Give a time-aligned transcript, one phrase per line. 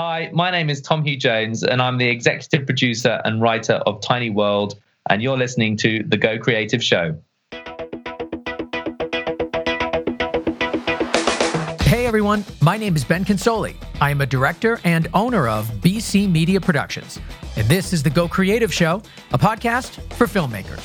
[0.00, 4.00] Hi, my name is Tom Hugh Jones, and I'm the executive producer and writer of
[4.00, 4.78] Tiny World,
[5.10, 7.20] and you're listening to The Go Creative Show.
[11.80, 13.74] Hey everyone, my name is Ben Consoli.
[14.00, 17.18] I am a director and owner of BC Media Productions,
[17.56, 19.02] and this is The Go Creative Show,
[19.32, 20.78] a podcast for filmmakers.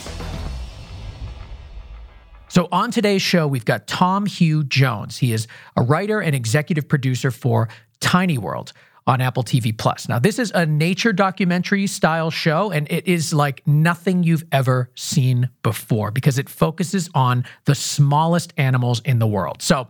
[2.48, 5.20] So, on today's show, we've got Tom Hugh Jones.
[5.20, 7.70] He is a writer and executive producer for
[8.00, 8.74] Tiny World,
[9.06, 10.08] on Apple TV Plus.
[10.08, 14.90] Now, this is a nature documentary style show, and it is like nothing you've ever
[14.96, 19.62] seen before because it focuses on the smallest animals in the world.
[19.62, 19.88] So,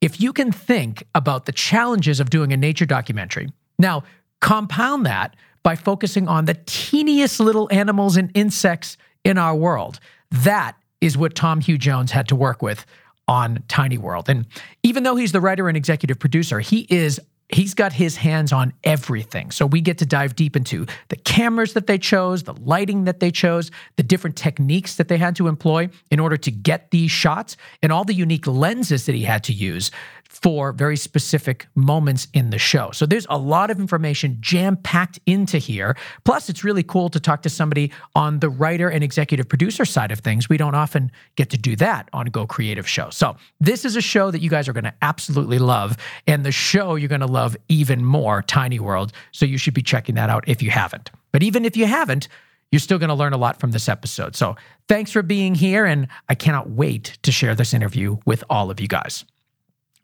[0.00, 4.04] if you can think about the challenges of doing a nature documentary, now
[4.40, 9.98] compound that by focusing on the teeniest little animals and insects in our world.
[10.30, 12.84] That is what Tom Hugh Jones had to work with
[13.26, 14.28] on Tiny World.
[14.28, 14.46] And
[14.82, 18.72] even though he's the writer and executive producer, he is he's got his hands on
[18.84, 19.50] everything.
[19.50, 23.20] So we get to dive deep into the cameras that they chose, the lighting that
[23.20, 27.10] they chose, the different techniques that they had to employ in order to get these
[27.10, 29.90] shots, and all the unique lenses that he had to use
[30.34, 32.90] for very specific moments in the show.
[32.90, 35.96] So there's a lot of information jam packed into here.
[36.24, 40.10] Plus, it's really cool to talk to somebody on the writer and executive producer side
[40.10, 40.48] of things.
[40.48, 43.10] We don't often get to do that on Go Creative Show.
[43.10, 45.96] So this is a show that you guys are going to absolutely love.
[46.26, 49.12] And the show you're going to love even more, Tiny World.
[49.32, 51.10] So you should be checking that out if you haven't.
[51.32, 52.28] But even if you haven't,
[52.72, 54.34] you're still going to learn a lot from this episode.
[54.34, 54.56] So
[54.88, 55.86] thanks for being here.
[55.86, 59.24] And I cannot wait to share this interview with all of you guys.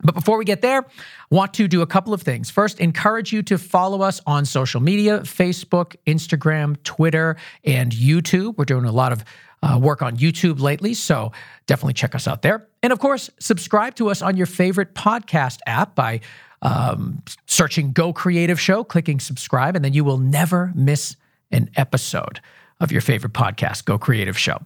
[0.03, 0.87] But before we get there,
[1.31, 2.51] want to do a couple of things.
[2.51, 8.57] First, encourage you to follow us on social media Facebook, Instagram, Twitter, and YouTube.
[8.57, 9.25] We're doing a lot of
[9.63, 11.33] uh, work on YouTube lately, so
[11.67, 12.67] definitely check us out there.
[12.83, 16.21] And of course, subscribe to us on your favorite podcast app by
[16.63, 21.17] um, searching Go Creative Show, clicking subscribe, and then you will never miss
[21.51, 22.41] an episode
[22.81, 24.59] of your favorite podcast, Go Creative Show.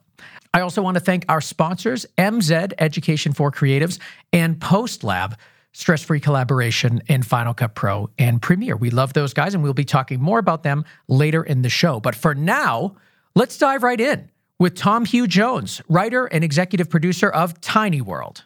[0.54, 3.98] I also want to thank our sponsors, MZ Education for Creatives
[4.32, 5.34] and PostLab,
[5.72, 8.76] Stress Free Collaboration in Final Cut Pro and Premiere.
[8.76, 11.98] We love those guys, and we'll be talking more about them later in the show.
[11.98, 12.94] But for now,
[13.34, 14.30] let's dive right in
[14.60, 18.44] with Tom Hugh Jones, writer and executive producer of Tiny World.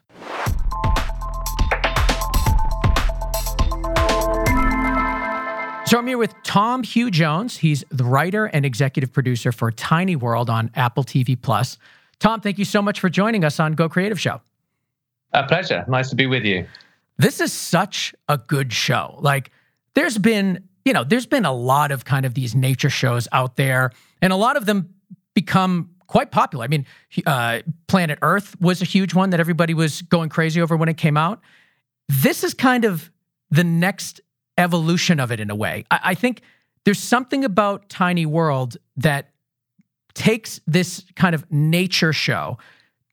[5.84, 7.58] So I'm here with Tom Hugh Jones.
[7.58, 11.76] He's the writer and executive producer for Tiny World on Apple TV Plus.
[12.20, 14.40] Tom, thank you so much for joining us on Go Creative Show.
[15.32, 15.84] A pleasure.
[15.88, 16.66] Nice to be with you.
[17.18, 19.16] This is such a good show.
[19.20, 19.50] Like,
[19.94, 23.56] there's been, you know, there's been a lot of kind of these nature shows out
[23.56, 23.92] there,
[24.22, 24.94] and a lot of them
[25.34, 26.64] become quite popular.
[26.64, 26.86] I mean,
[27.26, 30.96] uh, Planet Earth was a huge one that everybody was going crazy over when it
[30.96, 31.40] came out.
[32.08, 33.10] This is kind of
[33.50, 34.20] the next
[34.56, 35.84] evolution of it in a way.
[35.90, 36.42] I, I think
[36.84, 39.30] there's something about Tiny World that
[40.18, 42.58] takes this kind of nature show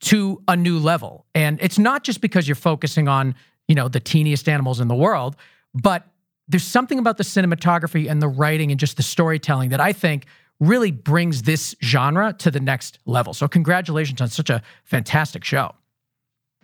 [0.02, 1.28] to a new level.
[1.36, 3.36] And it's not just because you're focusing on,
[3.68, 5.36] you know, the teeniest animals in the world,
[5.76, 6.08] but
[6.48, 10.26] there's something about the cinematography and the writing and just the storytelling that I think
[10.60, 13.36] really brings this genre to the next level.
[13.36, 15.76] So congratulations on such a fantastic show.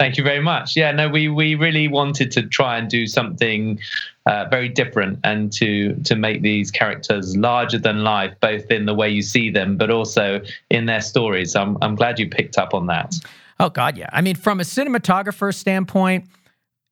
[0.01, 0.75] Thank you very much.
[0.75, 3.79] Yeah, no, we we really wanted to try and do something
[4.25, 8.95] uh, very different and to to make these characters larger than life, both in the
[8.95, 10.41] way you see them, but also
[10.71, 11.55] in their stories.
[11.55, 13.13] I'm I'm glad you picked up on that.
[13.59, 14.09] Oh God, yeah.
[14.11, 16.25] I mean, from a cinematographer standpoint,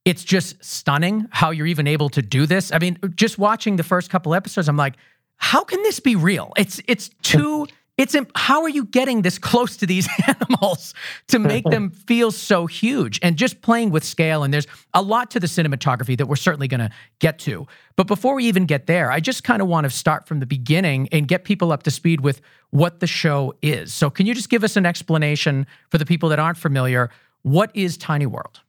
[0.05, 2.71] it's just stunning how you're even able to do this.
[2.71, 4.97] I mean, just watching the first couple episodes, I'm like,
[5.37, 6.53] how can this be real?
[6.57, 7.65] It's it's too
[7.99, 10.93] it's how are you getting this close to these animals
[11.27, 13.19] to make them feel so huge?
[13.21, 16.69] And just playing with scale and there's a lot to the cinematography that we're certainly
[16.69, 16.89] going to
[17.19, 17.67] get to.
[17.97, 20.45] But before we even get there i just kind of want to start from the
[20.45, 22.39] beginning and get people up to speed with
[22.69, 23.93] what the show is.
[23.93, 27.09] So can you just give us an explanation for the people that aren't familiar?
[27.41, 28.61] What is tiny world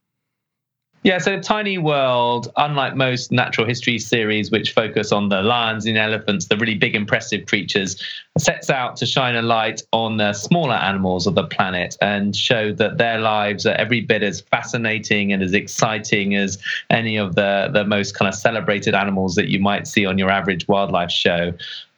[1.03, 5.97] yeah, so Tiny World, unlike most natural history series which focus on the lions and
[5.97, 7.97] elephants, the really big, impressive creatures,
[8.37, 12.73] sets out to shine a light on the smaller animals of the planet and show
[12.73, 16.59] that their lives are every bit as fascinating and as exciting as
[16.91, 20.31] any of the, the most kind of celebrated animals that you might see on your
[20.31, 21.53] average wildlife show.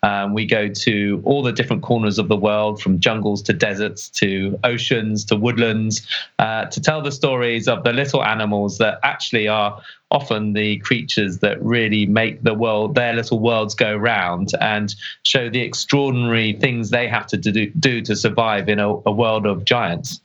[0.04, 4.08] Um, we go to all the different corners of the world, from jungles to deserts
[4.10, 6.04] to oceans to woodlands,
[6.40, 11.38] uh, to tell the stories of the little animals that actually are often the creatures
[11.38, 16.90] that really make the world, their little worlds go round and show the extraordinary things
[16.90, 20.20] they have to do, do to survive in a, a world of giants.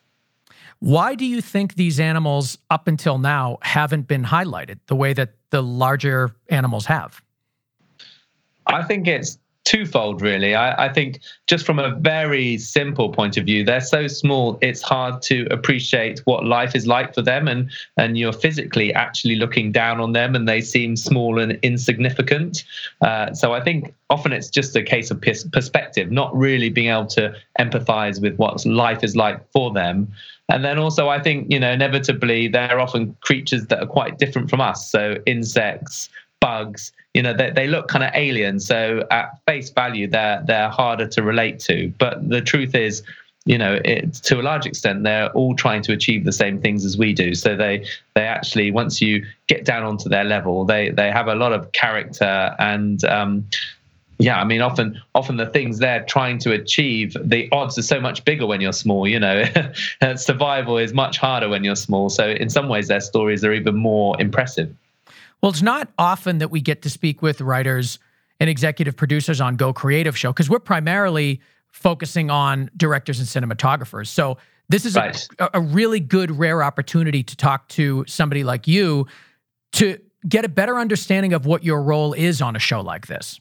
[0.80, 5.34] Why do you think these animals up until now haven't been highlighted the way that
[5.52, 7.22] the larger animals have?
[8.68, 10.56] I think it's twofold, really.
[10.56, 14.82] I, I, think just from a very simple point of view, they're so small, it's
[14.82, 19.74] hard to appreciate what life is like for them, and and you're physically actually looking
[19.74, 22.64] down on them, and they seem small and insignificant.
[23.02, 27.08] Uh, so I think often it's just a case of perspective, not really being able
[27.08, 30.08] to empathize with what life is like for them.
[30.50, 34.50] And then also, I think, you know, inevitably, they're often creatures that are quite different
[34.50, 34.90] from us.
[34.90, 36.10] So, insects,
[36.40, 38.60] bugs, you know, they, they look kind of alien.
[38.60, 41.94] So at face value, they're they're harder to relate to.
[41.98, 43.04] But the truth is,
[43.46, 46.86] you know, it, to a large extent, they're all trying to achieve the same things
[46.86, 47.34] as we do.
[47.34, 51.36] So they they actually, once you get down onto their level, they they have a
[51.36, 53.04] lot of character and.
[53.06, 53.46] Um,
[54.20, 58.00] yeah, I mean, often, often the things they're trying to achieve, the odds are so
[58.00, 59.08] much bigger when you're small.
[59.08, 59.44] You know,
[60.16, 62.10] survival is much harder when you're small.
[62.10, 64.74] So, in some ways, their stories are even more impressive.
[65.42, 68.00] Well, it's not often that we get to speak with writers
[68.40, 71.42] and executive producers on Go Creative Show because we're primarily
[71.72, 74.08] focusing on directors and cinematographers.
[74.08, 74.38] So
[74.70, 75.28] this is right.
[75.40, 79.06] a, a really good, rare opportunity to talk to somebody like you
[79.74, 83.40] to get a better understanding of what your role is on a show like this.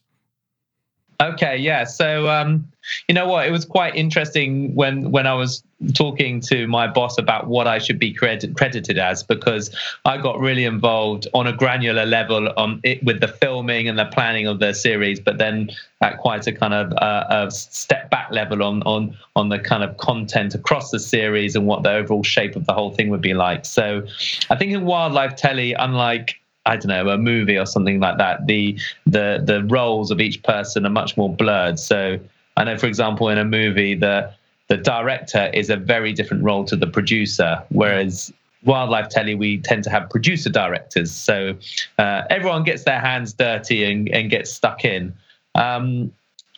[1.21, 1.85] Okay, yeah.
[1.85, 2.71] So um,
[3.09, 3.47] you know what?
[3.47, 5.63] It was quite interesting when when I was
[5.95, 9.75] talking to my boss about what I should be credit, credited as because
[10.05, 14.07] I got really involved on a granular level on it with the filming and the
[14.07, 18.31] planning of the series, but then at quite a kind of uh, a step back
[18.31, 22.23] level on on on the kind of content across the series and what the overall
[22.23, 23.65] shape of the whole thing would be like.
[23.65, 24.03] So
[24.51, 28.47] I think in wildlife telly, unlike I don't know, a movie or something like that,
[28.47, 31.79] the the the roles of each person are much more blurred.
[31.79, 32.19] So
[32.57, 34.33] I know, for example, in a movie, the
[34.69, 38.33] the director is a very different role to the producer, whereas
[38.65, 41.13] wildlife telly we tend to have producer directors.
[41.13, 41.57] So
[41.99, 45.15] uh, everyone gets their hands dirty and, and gets stuck in.
[45.55, 46.13] Um,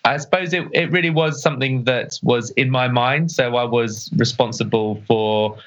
[0.05, 3.31] I suppose it, it really was something that was in my mind.
[3.31, 5.59] So I was responsible for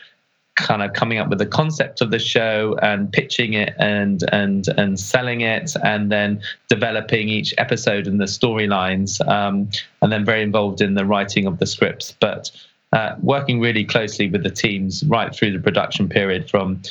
[0.56, 4.68] kind of coming up with the concept of the show and pitching it and and
[4.78, 9.70] and selling it and then developing each episode and the storylines um,
[10.02, 12.16] and then very involved in the writing of the scripts.
[12.20, 12.52] But
[12.94, 16.82] uh, working really closely with the teams right through the production period from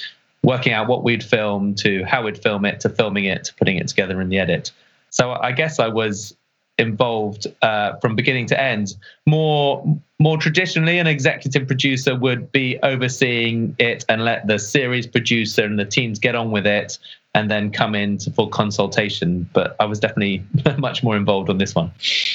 [0.43, 3.77] working out what we'd film to how we'd film it to filming it to putting
[3.77, 4.73] it together in the edit.
[5.11, 6.35] So i guess i was
[6.81, 8.97] involved uh, from beginning to end.
[9.27, 9.85] More
[10.19, 15.79] more traditionally, an executive producer would be overseeing it and let the series producer and
[15.79, 16.99] the teams get on with it,
[17.35, 19.49] and then come in for consultation.
[19.53, 20.45] But I was definitely
[20.79, 21.93] much more involved on this one.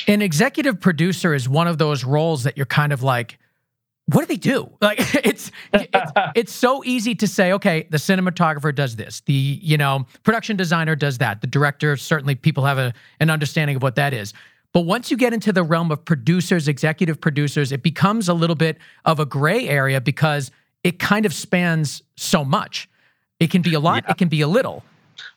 [0.07, 3.37] An executive producer is one of those roles that you're kind of like
[4.07, 4.69] what do they do?
[4.81, 9.77] Like it's, it's it's so easy to say, okay, the cinematographer does this, the you
[9.77, 13.95] know production designer does that, the director certainly people have a an understanding of what
[13.95, 14.33] that is.
[14.73, 18.57] But once you get into the realm of producers, executive producers, it becomes a little
[18.57, 20.51] bit of a gray area because
[20.83, 22.89] it kind of spans so much.
[23.39, 24.11] It can be a lot, yeah.
[24.11, 24.83] it can be a little.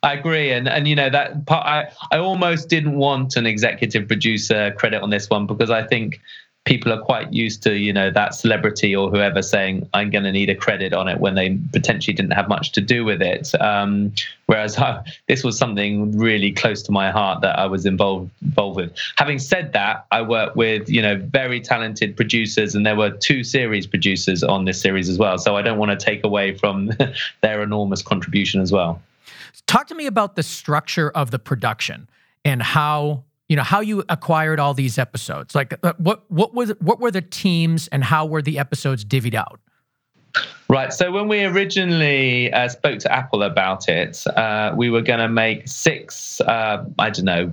[0.03, 4.06] I agree, and and you know that part, I I almost didn't want an executive
[4.06, 6.21] producer credit on this one because I think
[6.69, 10.31] people are quite used to you know that celebrity or whoever saying i'm going to
[10.31, 13.59] need a credit on it when they potentially didn't have much to do with it.
[13.59, 14.12] Um,
[14.44, 18.76] whereas I, this was something really close to my heart that i was involved involved
[18.76, 18.93] with.
[19.17, 23.43] Having said that i worked with you know very talented producers and there were two
[23.43, 25.38] series producers on this series as well.
[25.38, 26.90] So i don't want to take away from
[27.40, 29.00] their enormous contribution as well.
[29.66, 32.11] Talk to me about the structure of the production
[32.45, 36.71] and how you know how you acquired all these episodes like uh, what what was
[36.81, 39.61] what were the teams and how were the episodes divvied out
[40.71, 40.93] Right.
[40.93, 45.28] So when we originally uh, spoke to Apple about it, uh, we were going to
[45.28, 46.43] make six.
[46.43, 47.50] Uh, I don't know.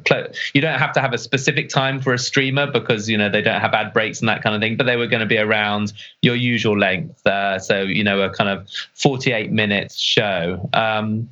[0.54, 3.42] You don't have to have a specific time for a streamer because you know they
[3.42, 4.76] don't have ad breaks and that kind of thing.
[4.76, 7.26] But they were going to be around your usual length.
[7.26, 10.70] Uh, so you know a kind of forty-eight minutes show.
[10.74, 11.30] Um,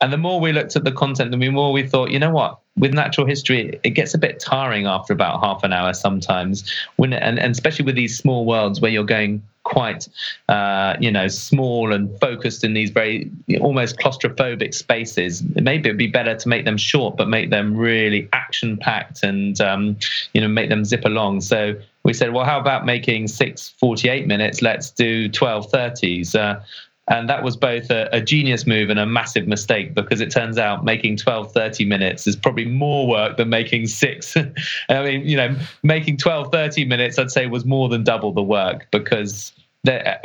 [0.00, 2.60] and the more we looked at the content, the more we thought, you know what,
[2.78, 6.70] with natural history, it gets a bit tiring after about half an hour sometimes.
[6.96, 10.08] When and, and especially with these small worlds where you're going quite,
[10.48, 13.28] uh, you know, small and focused in these very
[13.60, 15.42] almost claustrophobic spaces.
[15.54, 19.60] Maybe it'd be better to make them short, but make them really action packed and
[19.60, 19.96] um,
[20.34, 21.40] you know make them zip along.
[21.40, 24.62] So we said, well, how about making six 48 minutes?
[24.62, 26.36] Let's do 12 30s.
[26.36, 26.60] Uh,
[27.08, 30.58] and that was both a, a, genius move and a massive mistake because it turns
[30.58, 34.36] out making 12 30 minutes is probably more work than making six
[34.88, 38.42] i mean you know making 12 30 minutes i'd say was more than double the
[38.42, 39.52] work because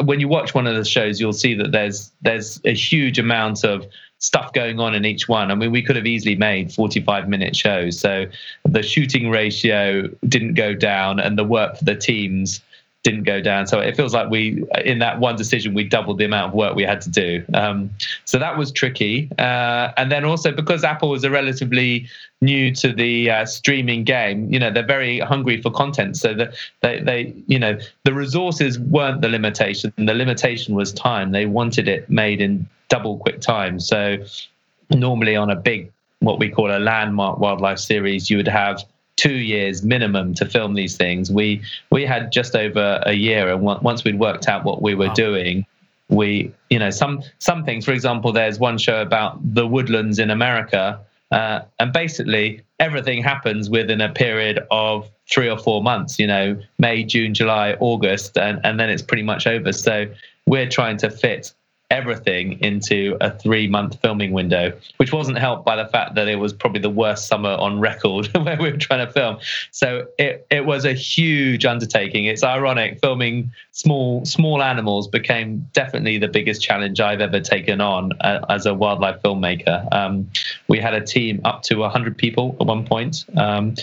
[0.05, 3.63] when you watch one of the shows you'll see that there's there's a huge amount
[3.63, 3.85] of
[4.21, 5.50] stuff going on in each one.
[5.51, 8.00] I mean, we could have easily made 45 minute shows.
[8.00, 8.27] So
[8.63, 12.61] the shooting ratio didn't go down, and the work for the teams
[13.03, 13.65] didn't go down.
[13.65, 16.75] So it feels like we, in that one decision, we doubled the amount of work
[16.75, 17.43] we had to do.
[17.53, 17.89] Um,
[18.25, 19.29] so that was tricky.
[19.39, 22.08] Uh, and then also because Apple was a relatively
[22.41, 26.17] new to the uh, streaming game, you know, they're very hungry for content.
[26.17, 29.91] So that they, they, you know, the resources weren't the limitation.
[29.98, 31.31] The limitation was time.
[31.31, 33.79] They wanted it made in double quick time.
[33.79, 34.17] So
[34.91, 38.84] normally on a big, what we call a landmark wildlife series, you would have
[39.21, 41.31] two years minimum to film these things.
[41.31, 41.61] We
[41.91, 45.13] we had just over a year, and once we'd worked out what we were wow.
[45.13, 45.65] doing,
[46.09, 47.85] we you know some some things.
[47.85, 50.99] For example, there's one show about the woodlands in America,
[51.31, 56.17] uh, and basically everything happens within a period of three or four months.
[56.17, 59.71] You know, May, June, July, August, and and then it's pretty much over.
[59.71, 60.07] So
[60.47, 61.53] we're trying to fit
[61.91, 66.38] everything into a three month filming window, which wasn't helped by the fact that it
[66.38, 69.38] was probably the worst summer on record where we were trying to film.
[69.71, 72.25] So it, it was a huge undertaking.
[72.25, 78.13] It's ironic filming small small animals became definitely the biggest challenge I've ever taken on
[78.21, 79.88] uh, as a wildlife filmmaker.
[79.93, 80.29] Um,
[80.67, 83.75] we had a team up to 100 people at one point, um,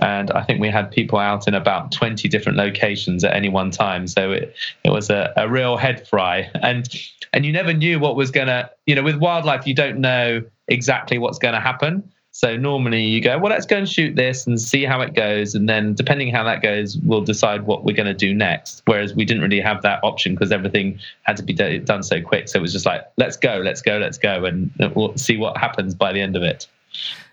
[0.00, 3.70] and I think we had people out in about 20 different locations at any one
[3.70, 4.06] time.
[4.06, 6.88] So it it was a, a real head fry and
[7.32, 10.44] and you never knew what was going to, you know, with wildlife, you don't know
[10.68, 12.12] exactly what's going to happen.
[12.30, 15.54] So normally you go, well, let's go and shoot this and see how it goes.
[15.54, 18.82] And then depending how that goes, we'll decide what we're going to do next.
[18.84, 22.48] Whereas we didn't really have that option because everything had to be done so quick.
[22.48, 24.44] So it was just like, let's go, let's go, let's go.
[24.44, 26.68] And we'll see what happens by the end of it.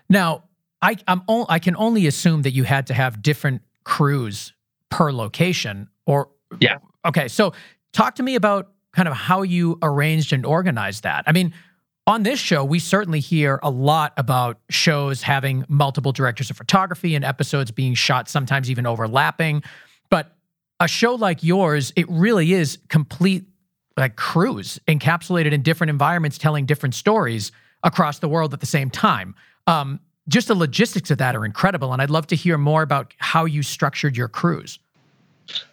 [0.08, 0.44] Now,
[0.80, 4.54] I, I'm o- I can only assume that you had to have different crews
[4.90, 6.30] per location or.
[6.58, 6.78] Yeah.
[7.04, 7.28] Okay.
[7.28, 7.52] So
[7.92, 11.22] talk to me about kind of how you arranged and organized that.
[11.26, 11.52] I mean,
[12.06, 17.14] on this show, we certainly hear a lot about shows having multiple directors of photography
[17.14, 19.62] and episodes being shot, sometimes even overlapping.
[20.08, 20.34] But
[20.80, 23.44] a show like yours, it really is complete
[23.98, 28.88] like crews encapsulated in different environments, telling different stories across the world at the same
[28.88, 29.34] time.
[29.66, 31.92] Um, just the logistics of that are incredible.
[31.92, 34.78] And I'd love to hear more about how you structured your crews.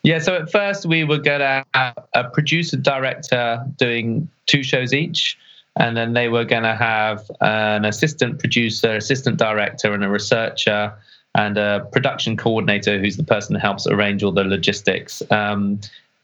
[0.04, 4.94] Yeah, so at first we were going to have a producer director doing two shows
[4.94, 5.38] each,
[5.76, 10.94] and then they were going to have an assistant producer, assistant director, and a researcher,
[11.36, 15.24] and a production coordinator who's the person that helps arrange all the logistics.
[15.32, 15.80] Um,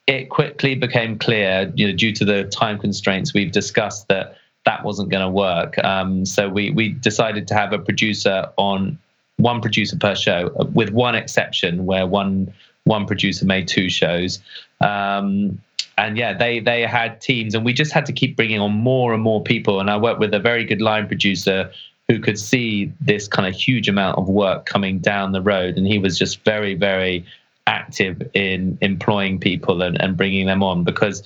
[0.05, 4.83] it quickly became clear, you know, due to the time constraints we've discussed, that that
[4.83, 5.83] wasn't going to work.
[5.83, 8.99] Um, so we we decided to have a producer on
[9.37, 12.53] one producer per show, with one exception where one
[12.85, 14.39] one producer made two shows.
[14.81, 15.61] Um,
[15.97, 19.13] and yeah, they they had teams, and we just had to keep bringing on more
[19.13, 19.79] and more people.
[19.79, 21.71] And I worked with a very good line producer
[22.07, 25.85] who could see this kind of huge amount of work coming down the road, and
[25.85, 27.25] he was just very very
[27.67, 31.21] active in employing people and, and bringing them on because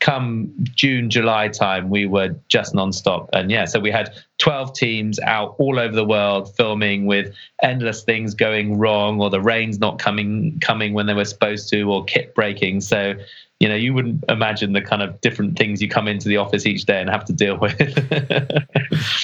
[0.00, 3.28] come June, July time, we were just nonstop.
[3.32, 8.04] And yeah, so we had 12 teams out all over the world filming with endless
[8.04, 12.04] things going wrong or the rain's not coming coming when they were supposed to or
[12.04, 12.80] kit breaking.
[12.80, 13.14] So,
[13.58, 16.64] you know, you wouldn't imagine the kind of different things you come into the office
[16.64, 17.76] each day and have to deal with.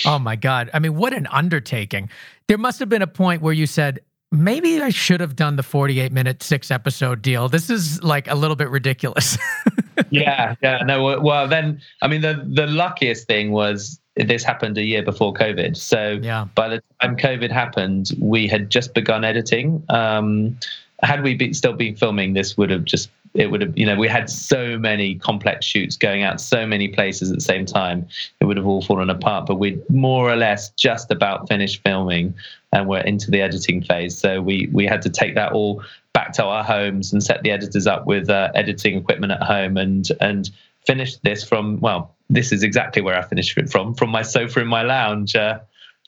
[0.06, 0.70] oh my God.
[0.74, 2.10] I mean, what an undertaking.
[2.48, 4.00] There must have been a point where you said,
[4.32, 7.48] maybe I should have done the 48 minute, six episode deal.
[7.48, 9.38] This is like a little bit ridiculous.
[10.10, 10.78] yeah, yeah.
[10.84, 15.34] No, well, then, I mean, the, the luckiest thing was this happened a year before
[15.34, 15.76] COVID.
[15.76, 16.46] So yeah.
[16.54, 19.82] by the time COVID happened, we had just begun editing.
[19.88, 20.56] Um,
[21.02, 23.96] had we be, still been filming, this would have just it would have you know
[23.96, 28.06] we had so many complex shoots going out so many places at the same time
[28.40, 32.32] it would have all fallen apart but we'd more or less just about finished filming
[32.74, 34.18] and we're into the editing phase.
[34.18, 37.50] So we we had to take that all back to our homes and set the
[37.50, 40.50] editors up with uh, editing equipment at home and and
[40.84, 44.60] finish this from well this is exactly where i finished it from from my sofa
[44.60, 45.58] in my lounge uh,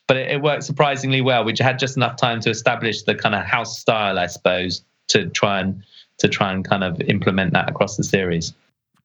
[0.05, 3.33] but it, it worked surprisingly well we had just enough time to establish the kind
[3.33, 5.81] of house style i suppose to try and
[6.19, 8.53] to try and kind of implement that across the series.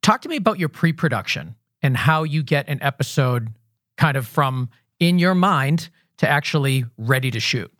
[0.02, 3.48] Talk to me about your pre production and how you get an episode
[3.96, 5.88] kind of from in your mind
[6.18, 7.72] to actually ready to shoot.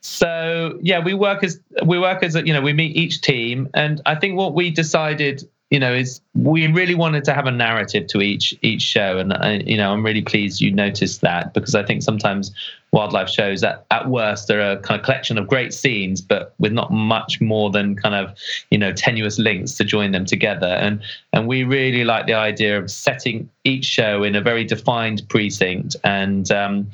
[0.00, 4.00] So yeah, we work as we work as you know we meet each team, and
[4.04, 8.06] I think what we decided you know, is we really wanted to have a narrative
[8.08, 11.74] to each each show, and I, you know, I'm really pleased you noticed that because
[11.74, 12.52] I think sometimes
[12.92, 16.72] wildlife shows at, at worst are a kind of collection of great scenes, but with
[16.72, 18.36] not much more than kind of
[18.70, 21.00] you know tenuous links to join them together, and
[21.32, 25.96] and we really like the idea of setting each show in a very defined precinct
[26.04, 26.52] and.
[26.52, 26.90] Um,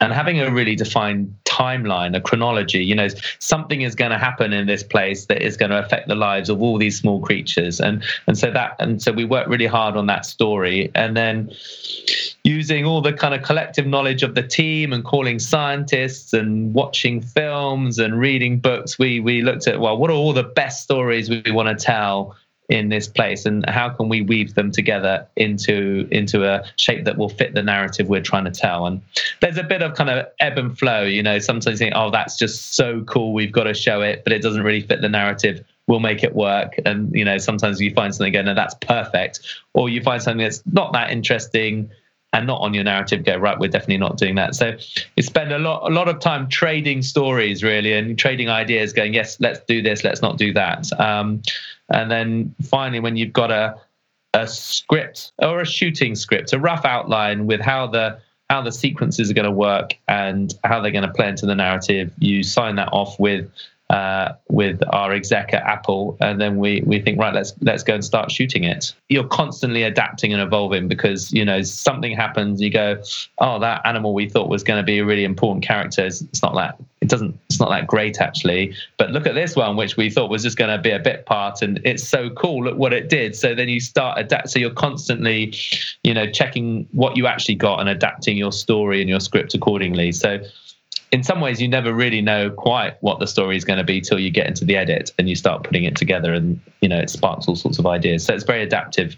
[0.00, 2.84] and having a really defined timeline, a chronology.
[2.84, 3.08] You know,
[3.38, 6.48] something is going to happen in this place that is going to affect the lives
[6.48, 9.96] of all these small creatures, and and so that and so we work really hard
[9.96, 11.50] on that story, and then
[12.44, 17.20] using all the kind of collective knowledge of the team and calling scientists and watching
[17.20, 21.30] films and reading books, we we looked at well, what are all the best stories
[21.30, 22.36] we want to tell
[22.68, 27.18] in this place and how can we weave them together into into a shape that
[27.18, 28.86] will fit the narrative we're trying to tell?
[28.86, 29.00] And
[29.40, 32.10] there's a bit of kind of ebb and flow you know sometimes you think oh
[32.10, 35.08] that's just so cool we've got to show it but it doesn't really fit the
[35.08, 35.64] narrative.
[35.86, 39.40] We'll make it work and you know sometimes you find something and that's perfect
[39.74, 41.90] or you find something that's not that interesting
[42.34, 44.54] and not on your narrative go right we're definitely not doing that.
[44.54, 44.76] So
[45.16, 49.14] you spend a lot a lot of time trading stories really and trading ideas going
[49.14, 50.92] yes let's do this let's not do that.
[51.00, 51.40] Um,
[51.88, 53.76] and then finally, when you've got a
[54.34, 58.18] a script or a shooting script, a rough outline with how the
[58.50, 61.54] how the sequences are going to work and how they're going to play into the
[61.54, 63.50] narrative, you sign that off with
[63.94, 67.94] uh, with our exec at Apple, and then we we think right, let's let's go
[67.94, 68.92] and start shooting it.
[69.08, 72.60] You're constantly adapting and evolving because you know something happens.
[72.60, 73.00] You go,
[73.38, 76.04] oh, that animal we thought was going to be a really important character.
[76.06, 76.76] It's not that.
[77.02, 77.38] It doesn't.
[77.48, 78.74] It's not that great actually.
[78.98, 81.24] But look at this one, which we thought was just going to be a bit
[81.24, 82.64] part, and it's so cool.
[82.64, 83.36] Look what it did.
[83.36, 84.50] So then you start adapt.
[84.50, 85.54] So you're constantly,
[86.02, 90.10] you know, checking what you actually got and adapting your story and your script accordingly.
[90.10, 90.40] So
[91.14, 94.00] in some ways you never really know quite what the story is going to be
[94.00, 96.98] till you get into the edit and you start putting it together and you know
[96.98, 98.24] it sparks all sorts of ideas.
[98.24, 99.16] So it's very adaptive.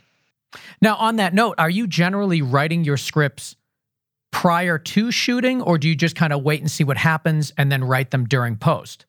[0.83, 3.57] Now on that note are you generally writing your scripts
[4.31, 7.73] prior to shooting or do you just kind of wait and see what happens and
[7.73, 9.07] then write them during post?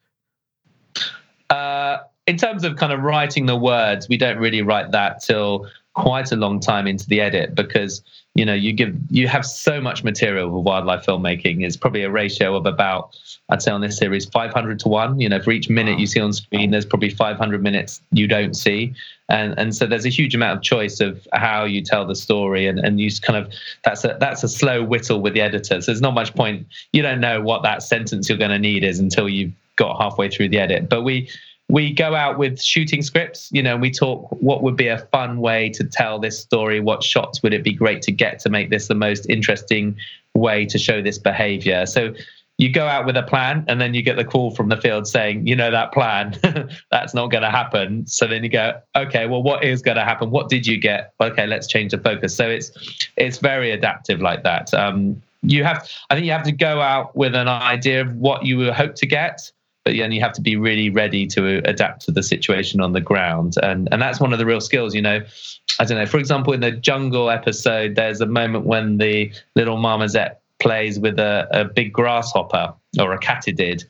[1.49, 5.67] Uh, in terms of kind of writing the words we don't really write that till
[5.93, 8.01] quite a long time into the edit because
[8.37, 11.65] you know you give you have so much material for wildlife filmmaking.
[11.65, 13.15] It's probably a ratio of about
[13.49, 16.19] i'd say on this series 500 to 1 you know for each minute you see
[16.19, 18.93] on screen there's probably 500 minutes you don't see.
[19.29, 22.67] And and so there's a huge amount of choice of how you tell the story
[22.67, 23.51] and and you kind of
[23.83, 25.81] that's a that's a slow whittle with the editor.
[25.81, 28.83] So there's not much point you don't know what that sentence you're going to need
[28.83, 30.89] is until you've got halfway through the edit.
[30.89, 31.29] But we
[31.69, 35.39] we go out with shooting scripts you know we talk what would be a fun
[35.39, 38.69] way to tell this story what shots would it be great to get to make
[38.69, 39.95] this the most interesting
[40.37, 41.85] way to show this behavior.
[41.85, 42.13] So
[42.59, 45.07] you go out with a plan and then you get the call from the field
[45.07, 46.35] saying you know that plan?
[46.91, 48.07] That's not going to happen.
[48.07, 50.31] So then you go okay well what is going to happen?
[50.31, 51.13] What did you get?
[51.19, 52.35] Okay let's change the focus.
[52.35, 52.71] So it's
[53.17, 54.73] it's very adaptive like that.
[54.73, 58.43] Um, you have i think you have to go out with an idea of what
[58.43, 59.51] you hope to get
[59.87, 62.91] but then you have to be really ready to uh, adapt to the situation on
[62.91, 63.55] the ground.
[63.63, 65.21] And and that's one of the real skills you know.
[65.79, 69.77] I don't know for example in the jungle episode there's a moment when the little
[69.77, 73.85] marmoset plays with a, a big grasshopper or a katydid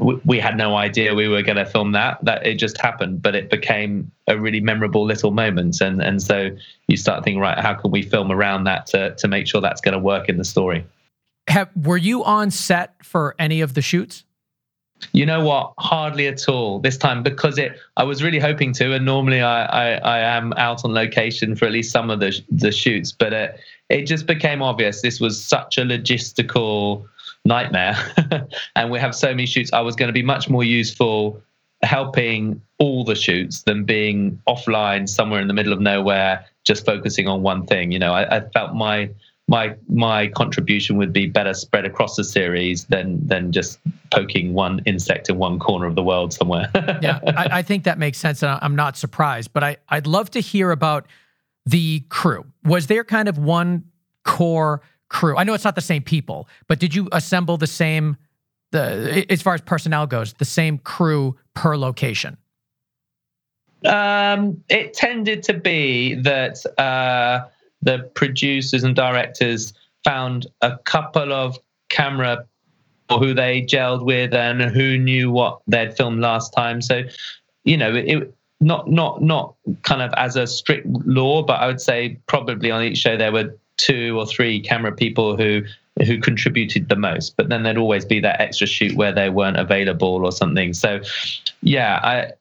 [0.00, 3.22] we, we had no idea we were going to film that that it just happened
[3.22, 5.80] but it became a really memorable little moment.
[5.80, 6.50] And and so
[6.88, 9.80] you start thinking right how can we film around that to to make sure that's
[9.80, 10.84] going to work in the story?
[11.46, 14.24] Have, were you on set for any of the shoots
[15.12, 15.72] you know what?
[15.78, 17.78] Hardly at all this time because it.
[17.96, 21.66] I was really hoping to, and normally I I, I am out on location for
[21.66, 25.42] at least some of the the shoots, but it it just became obvious this was
[25.42, 27.06] such a logistical
[27.44, 27.96] nightmare,
[28.76, 29.72] and we have so many shoots.
[29.72, 31.40] I was going to be much more useful
[31.82, 37.28] helping all the shoots than being offline somewhere in the middle of nowhere, just focusing
[37.28, 37.92] on one thing.
[37.92, 39.10] You know, I, I felt my
[39.48, 43.80] my my contribution would be better spread across the series than than just
[44.12, 46.70] poking one insect in one corner of the world somewhere.
[47.02, 49.52] yeah, I, I, think that makes sense, and I'm not surprised.
[49.54, 51.06] But I I'd love to hear about
[51.64, 52.44] the crew.
[52.64, 53.84] Was there kind of one
[54.24, 55.36] core crew?
[55.38, 58.18] I know it's not the same people, but did you assemble the same
[58.70, 62.36] the as far as personnel goes, the same crew per location?
[63.86, 66.58] Um, it tended to be that.
[66.78, 67.48] Uh,
[67.82, 69.72] the producers and directors
[70.04, 72.44] found a couple of camera
[73.08, 76.82] who they gelled with and who knew what they'd filmed last time.
[76.82, 77.02] So,
[77.64, 81.80] you know, it not not not kind of as a strict law, but I would
[81.80, 85.62] say probably on each show there were two or three camera people who
[86.04, 87.36] who contributed the most.
[87.36, 90.72] But then there'd always be that extra shoot where they weren't available or something.
[90.72, 91.00] So,
[91.62, 92.32] yeah, I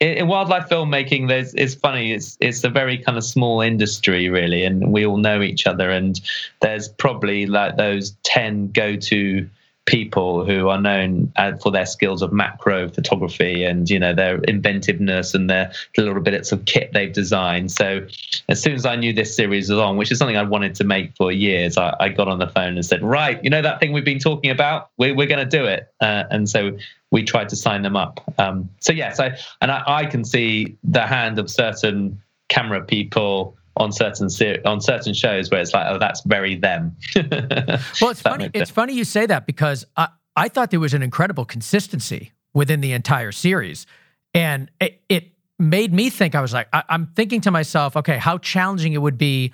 [0.00, 2.12] in wildlife filmmaking, there's it's funny.
[2.12, 5.90] It's it's a very kind of small industry, really, and we all know each other.
[5.90, 6.20] And
[6.60, 9.48] there's probably like those ten go-to
[9.86, 14.38] people who are known uh, for their skills of macro photography and you know their
[14.44, 18.00] inventiveness and their little bits of kit they've designed so
[18.48, 20.84] as soon as i knew this series was on which is something i wanted to
[20.84, 23.78] make for years i, I got on the phone and said right you know that
[23.78, 26.78] thing we've been talking about we're, we're going to do it uh, and so
[27.14, 30.76] we tried to sign them up um, so yes I, and I, I can see
[30.84, 35.86] the hand of certain camera people on certain ser- on certain shows where it's like,
[35.88, 36.96] oh, that's very them.
[37.16, 38.50] well, it's funny.
[38.54, 42.80] It's funny you say that because I, I thought there was an incredible consistency within
[42.80, 43.86] the entire series,
[44.32, 46.34] and it, it made me think.
[46.34, 49.52] I was like, I, I'm thinking to myself, okay, how challenging it would be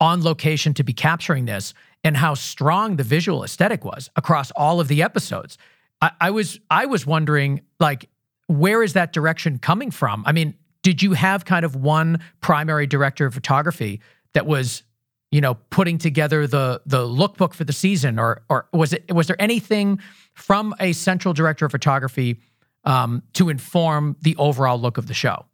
[0.00, 4.80] on location to be capturing this, and how strong the visual aesthetic was across all
[4.80, 5.58] of the episodes.
[6.00, 8.08] I, I was I was wondering, like,
[8.46, 10.24] where is that direction coming from?
[10.26, 14.00] I mean, did you have kind of one primary director of photography
[14.34, 14.82] that was
[15.30, 19.26] you know putting together the the lookbook for the season or or was it was
[19.26, 20.00] there anything
[20.34, 22.40] from a central director of photography
[22.84, 25.44] um, to inform the overall look of the show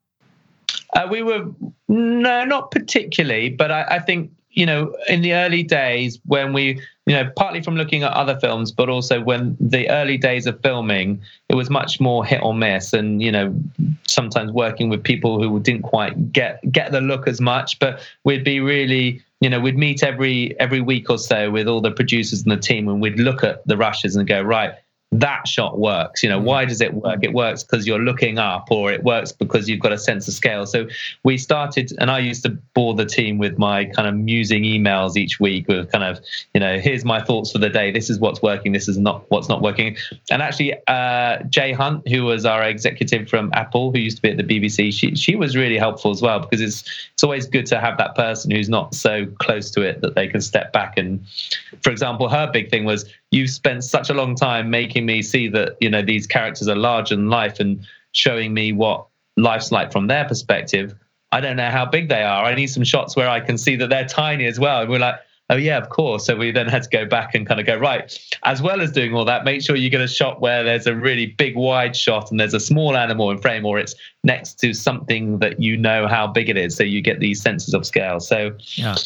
[0.95, 1.45] uh, we were
[1.89, 6.81] no not particularly but I, I think you know, in the early days when we,
[7.05, 10.61] you know, partly from looking at other films, but also when the early days of
[10.63, 13.55] filming, it was much more hit or miss, and you know,
[14.09, 18.45] sometimes working with people who didn't quite get get the look as much, but we'd
[18.45, 22.43] be really you know, we'd meet every every week or so with all the producers
[22.43, 24.73] and the team, and we'd look at the rushes and go, right,
[25.13, 26.23] that shot works.
[26.23, 27.21] You know, why does it work?
[27.23, 30.35] It works because you're looking up, or it works because you've got a sense of
[30.35, 30.67] scale.
[30.67, 30.89] So
[31.23, 35.17] we started, and I used to bore the team with my kind of musing emails
[35.17, 36.19] each week with kind of,
[36.55, 37.93] you know, here's my thoughts for the day.
[37.93, 38.73] This is what's working.
[38.73, 39.97] This is not what's not working.
[40.31, 44.31] And actually, uh, Jay Hunt, who was our executive from Apple, who used to be
[44.31, 47.67] at the BBC, she she was really helpful as well because it's it's always good
[47.67, 50.99] to have that person who's not so close to it that they can step back
[50.99, 51.25] and,
[51.83, 55.49] for example, her big thing was you've spent such a long time making me see
[55.49, 59.93] that you know these characters are larger than life and showing me what life's like
[59.93, 60.95] from their perspective.
[61.33, 62.45] I don't know how big they are.
[62.45, 64.81] I need some shots where I can see that they're tiny as well.
[64.83, 65.17] And we're like,
[65.51, 66.25] oh yeah, of course.
[66.25, 68.17] So we then had to go back and kind of go right.
[68.45, 70.95] As well as doing all that, make sure you get a shot where there's a
[70.95, 74.73] really big wide shot and there's a small animal in frame, or it's next to
[74.73, 76.77] something that you know how big it is.
[76.77, 78.21] So you get these senses of scale.
[78.21, 78.97] So yeah.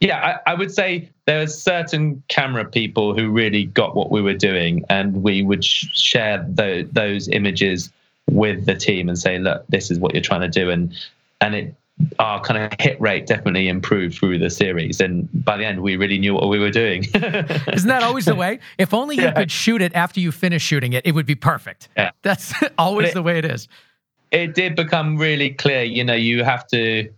[0.00, 4.20] Yeah, I, I, would say there are certain camera people who really got what we
[4.20, 7.90] were doing, and we would sh- share the, those images
[8.30, 10.94] with the team and say, "Look, this is what you're trying to do," and
[11.40, 11.74] and it
[12.18, 15.00] our kind of hit rate definitely improved through the series.
[15.00, 17.04] And by the end, we really knew what we were doing.
[17.14, 18.58] Isn't that always the way?
[18.78, 19.32] If only you yeah.
[19.32, 21.88] could shoot it after you finish shooting it, it would be perfect.
[21.96, 22.10] Yeah.
[22.22, 23.68] That's always it, the way it is.
[24.32, 25.84] It did become really clear.
[25.84, 27.08] You know, you have to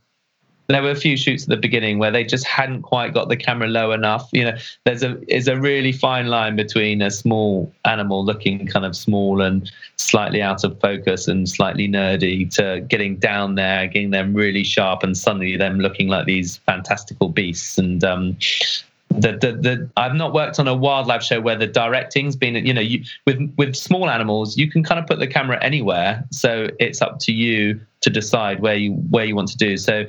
[0.69, 3.37] there were a few shoots at the beginning where they just hadn't quite got the
[3.37, 4.29] camera low enough.
[4.33, 8.85] You know, there's a is a really fine line between a small animal looking kind
[8.85, 14.11] of small and slightly out of focus and slightly nerdy to getting down there, getting
[14.11, 17.79] them really sharp and suddenly them looking like these fantastical beasts.
[17.79, 18.37] And um,
[19.11, 22.75] the, the, the I've not worked on a wildlife show where the directing's been you
[22.75, 26.69] know you, with with small animals you can kind of put the camera anywhere so
[26.79, 30.05] it's up to you to decide where you where you want to do so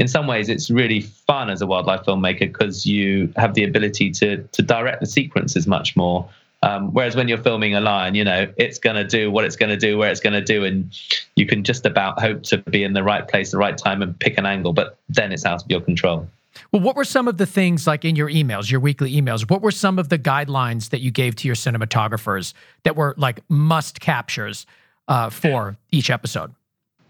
[0.00, 4.10] in some ways it's really fun as a wildlife filmmaker because you have the ability
[4.10, 6.28] to to direct the sequences much more.
[6.62, 9.56] Um, whereas when you're filming a lion, you know it's going to do what it's
[9.56, 10.90] going to do, where it's going to do, and
[11.36, 14.18] you can just about hope to be in the right place, the right time, and
[14.18, 14.72] pick an angle.
[14.72, 16.26] But then it's out of your control.
[16.72, 19.48] Well, what were some of the things like in your emails, your weekly emails?
[19.48, 23.40] What were some of the guidelines that you gave to your cinematographers that were like
[23.48, 24.66] must captures
[25.08, 26.54] uh, for each episode?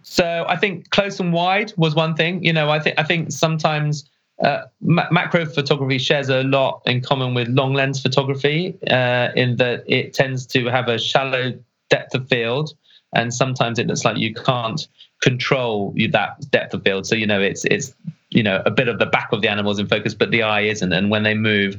[0.03, 2.45] So I think close and wide was one thing.
[2.45, 4.09] You know, I think I think sometimes
[4.43, 9.57] uh, ma- macro photography shares a lot in common with long lens photography uh, in
[9.57, 11.53] that it tends to have a shallow
[11.91, 12.75] depth of field,
[13.15, 14.89] and sometimes it looks like you can't
[15.21, 17.07] control that depth of field.
[17.07, 17.95] So you know, it's it's
[18.31, 20.63] you know a bit of the back of the animals in focus, but the eye
[20.63, 20.93] isn't.
[20.93, 21.77] And when they move,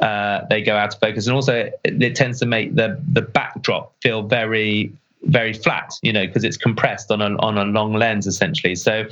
[0.00, 1.26] uh, they go out of focus.
[1.26, 1.54] And also,
[1.84, 4.92] it, it tends to make the the backdrop feel very
[5.24, 8.74] very flat, you know, because it's compressed on a on a long lens essentially.
[8.74, 9.04] So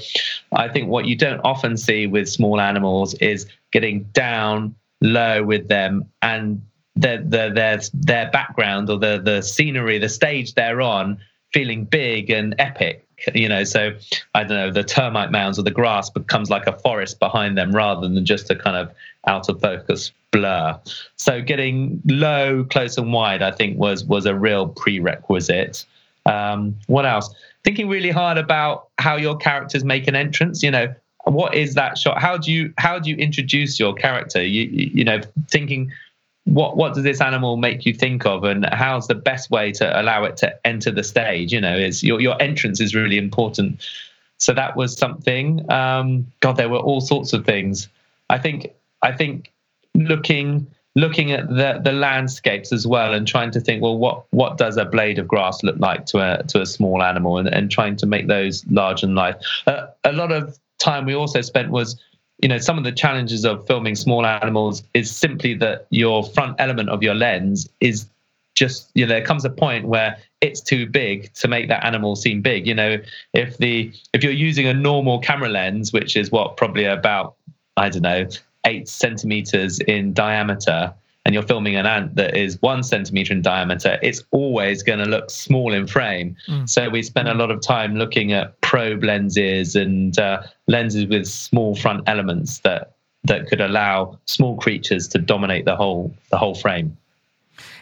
[0.52, 5.68] I think what you don't often see with small animals is getting down low with
[5.68, 6.62] them and
[6.96, 11.18] their their their, their background or the the scenery, the stage they're on,
[11.52, 13.06] feeling big and epic.
[13.34, 13.92] You know, so
[14.34, 17.70] I don't know, the termite mounds or the grass becomes like a forest behind them
[17.72, 18.90] rather than just a kind of
[19.26, 20.78] out of focus blur.
[21.16, 25.84] So getting low, close, and wide, I think was was a real prerequisite.
[26.26, 27.35] Um, what else?
[27.64, 30.62] Thinking really hard about how your characters make an entrance.
[30.62, 32.20] You know, what is that shot?
[32.20, 34.42] How do you how do you introduce your character?
[34.42, 35.92] You you, know, thinking
[36.44, 40.00] what what does this animal make you think of and how's the best way to
[40.00, 43.87] allow it to enter the stage you know is your, your entrance is really important
[44.38, 47.88] so that was something um, god there were all sorts of things
[48.30, 49.52] i think i think
[49.94, 54.59] looking looking at the the landscapes as well and trying to think well what what
[54.59, 57.70] does a blade of grass look like to a to a small animal and, and
[57.70, 61.70] trying to make those large and life uh, a lot of time we also spent
[61.70, 62.00] was
[62.42, 66.57] you know some of the challenges of filming small animals is simply that your front
[66.59, 68.07] element of your lens is
[68.55, 72.16] just you know there comes a point where it's too big to make that animal
[72.16, 72.66] seem big.
[72.66, 72.98] You know
[73.33, 77.37] if the if you're using a normal camera lens which is what probably about
[77.76, 78.26] i don't know
[78.66, 80.94] eight centimeters in diameter
[81.24, 85.04] and you're filming an ant that is one centimeter in diameter, it's always going to
[85.04, 86.34] look small in frame.
[86.48, 86.68] Mm.
[86.68, 91.26] So we spent a lot of time looking at probe lenses and uh, lenses with
[91.26, 92.92] small front elements that
[93.24, 96.96] that could allow small creatures to dominate the whole the whole frame.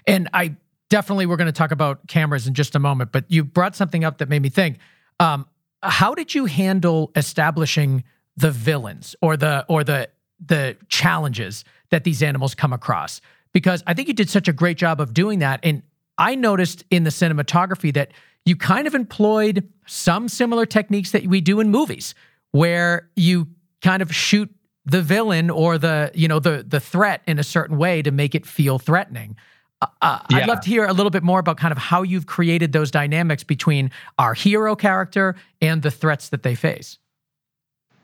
[0.06, 0.56] And I
[0.88, 4.04] definitely we're going to talk about cameras in just a moment, but you brought something
[4.04, 4.78] up that made me think.
[5.20, 5.46] Um,
[5.82, 8.02] how did you handle establishing
[8.36, 10.08] the villains or the or the
[10.44, 13.20] the challenges that these animals come across
[13.52, 15.60] because I think you did such a great job of doing that.
[15.62, 15.82] And
[16.16, 18.12] I noticed in the cinematography that
[18.44, 22.14] you kind of employed some similar techniques that we do in movies
[22.52, 23.48] where you
[23.82, 24.50] kind of shoot
[24.84, 28.34] the villain or the you know the the threat in a certain way to make
[28.34, 29.36] it feel threatening.
[29.82, 30.38] Uh, uh yeah.
[30.38, 32.90] I'd love to hear a little bit more about kind of how you've created those
[32.90, 36.98] dynamics between our hero character and the threats that they face.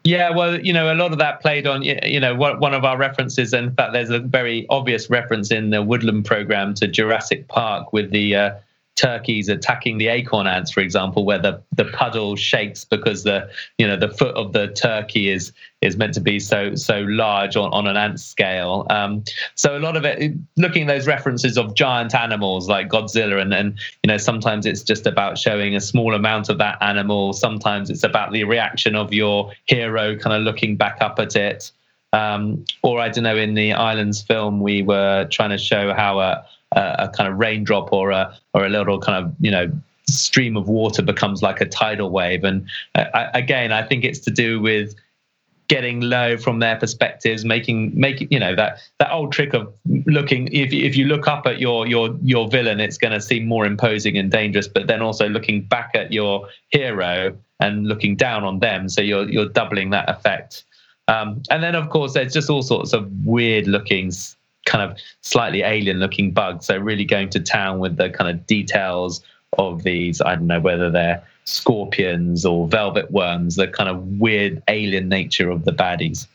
[0.07, 2.99] Yeah, well, you know, a lot of that played on, you know, one of our
[2.99, 3.55] references.
[3.55, 8.11] In fact, there's a very obvious reference in the Woodland program to Jurassic Park with
[8.11, 8.55] the uh,
[8.97, 13.87] turkeys attacking the acorn ants, for example, where the, the puddle shakes because the you
[13.87, 17.73] know the foot of the turkey is is meant to be so so large on,
[17.73, 18.87] on an ant scale.
[18.91, 23.41] Um, so a lot of it, looking at those references of giant animals like Godzilla,
[23.41, 27.33] and then you know sometimes it's just about showing a small amount of that animal.
[27.33, 31.71] Sometimes it's about the reaction of your hero, kind of looking back up at it.
[32.13, 36.21] Um, or I don't know, in the Islands film, we were trying to show how
[36.21, 39.71] a a, kind of raindrop or a or a little kind of you know
[40.09, 42.45] stream of water becomes like a tidal wave.
[42.45, 44.95] And uh, again, I think it's to do with
[45.69, 49.73] getting low from their perspectives, making making you know that that old trick of
[50.07, 50.49] looking.
[50.53, 53.67] If if you look up at your your your villain, it's going to seem more
[53.67, 54.69] imposing and dangerous.
[54.69, 59.29] But then also looking back at your hero and looking down on them, so you're
[59.29, 60.65] you're doubling that effect.
[61.07, 64.11] Um, and then of course there's just all sorts of weird looking
[64.65, 66.67] kind of slightly alien looking bugs.
[66.67, 69.23] So really going to town with the kind of details
[69.59, 70.21] of these.
[70.21, 75.51] I don't know whether they're scorpions or velvet worms, the kind of weird alien nature
[75.51, 76.27] of the baddies.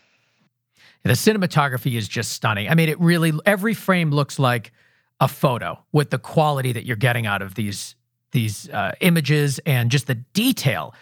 [1.02, 2.68] The cinematography is just stunning.
[2.68, 4.72] I mean, it really every frame looks like
[5.20, 7.94] a photo with the quality that you're getting out of these
[8.32, 10.94] these uh, images and just the detail.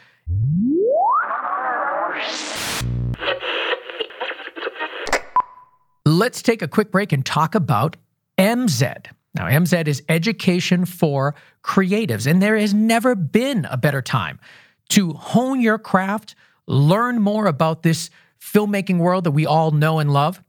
[6.19, 7.97] Let's take a quick break and talk about
[8.39, 9.07] MZ.
[9.37, 14.41] Now, MZ is education for creatives, and there has never been a better time
[14.89, 16.35] to hone your craft,
[16.67, 20.43] learn more about this filmmaking world that we all know and love.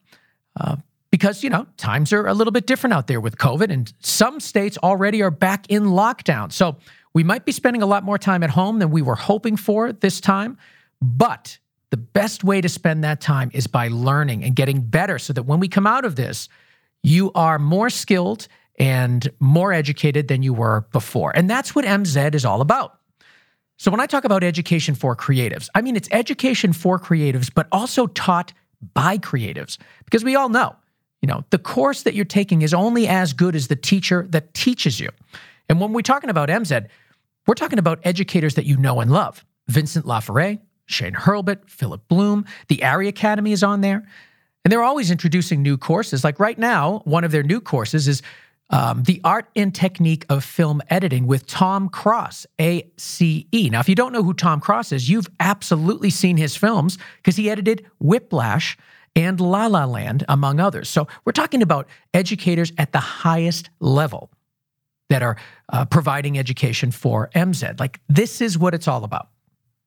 [0.60, 0.78] Uh,
[1.12, 4.40] because, you know, times are a little bit different out there with COVID, and some
[4.40, 6.52] states already are back in lockdown.
[6.52, 6.78] So
[7.14, 9.94] we might be spending a lot more time at home than we were hoping for
[9.94, 10.58] this time.
[11.00, 11.60] But
[11.92, 15.44] the best way to spend that time is by learning and getting better so that
[15.44, 16.50] when we come out of this,
[17.04, 18.48] you are more skilled
[18.78, 21.36] and more educated than you were before.
[21.36, 23.00] And that's what MZ is all about.
[23.78, 27.68] So when I talk about education for creatives, I mean it's education for creatives, but
[27.72, 28.54] also taught
[28.94, 29.78] by creatives.
[30.06, 30.76] Because we all know,
[31.22, 34.54] you know, the course that you're taking is only as good as the teacher that
[34.54, 35.10] teaches you.
[35.68, 36.88] And when we're talking about MZ,
[37.48, 39.46] we're talking about educators that you know and love.
[39.68, 42.46] Vincent Laforet, Shane Hurlbut, Philip Bloom.
[42.68, 44.06] The ARRI Academy is on there.
[44.66, 46.24] And they're always introducing new courses.
[46.24, 48.22] Like right now, one of their new courses is
[48.72, 53.54] um, The Art and Technique of Film Editing with Tom Cross, ACE.
[53.54, 57.36] Now, if you don't know who Tom Cross is, you've absolutely seen his films because
[57.36, 58.78] he edited Whiplash
[59.16, 60.90] and La La Land, among others.
[60.90, 64.30] So we're talking about educators at the highest level
[65.10, 65.38] that are
[65.70, 67.80] uh, providing education for MZ.
[67.80, 69.30] Like, this is what it's all about.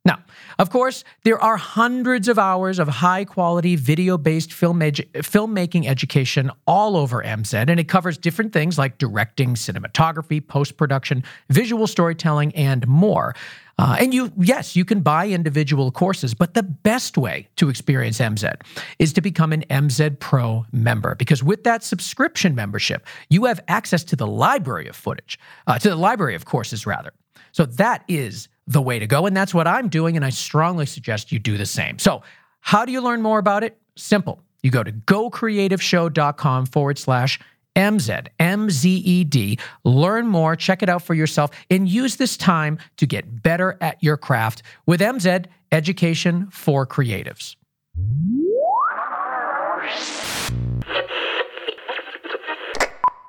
[0.05, 0.19] Now,
[0.59, 5.87] of course, there are hundreds of hours of high quality video based film edu- filmmaking
[5.87, 11.87] education all over MZ, and it covers different things like directing, cinematography, post production, visual
[11.87, 13.37] storytelling, and more.
[13.79, 18.19] Uh, and you, yes, you can buy individual courses, but the best way to experience
[18.19, 18.61] MZ
[18.99, 24.03] is to become an MZ Pro member because with that subscription membership, you have access
[24.05, 25.39] to the library of footage,
[25.69, 27.13] uh, to the library of courses, rather.
[27.53, 29.27] So that is the way to go.
[29.27, 30.17] And that's what I'm doing.
[30.17, 31.99] And I strongly suggest you do the same.
[31.99, 32.23] So,
[32.61, 33.77] how do you learn more about it?
[33.97, 34.41] Simple.
[34.63, 37.41] You go to gocreativeshow.com forward slash
[37.75, 39.59] MZ, MZED.
[39.85, 44.01] Learn more, check it out for yourself, and use this time to get better at
[44.03, 47.57] your craft with MZ Education for Creatives.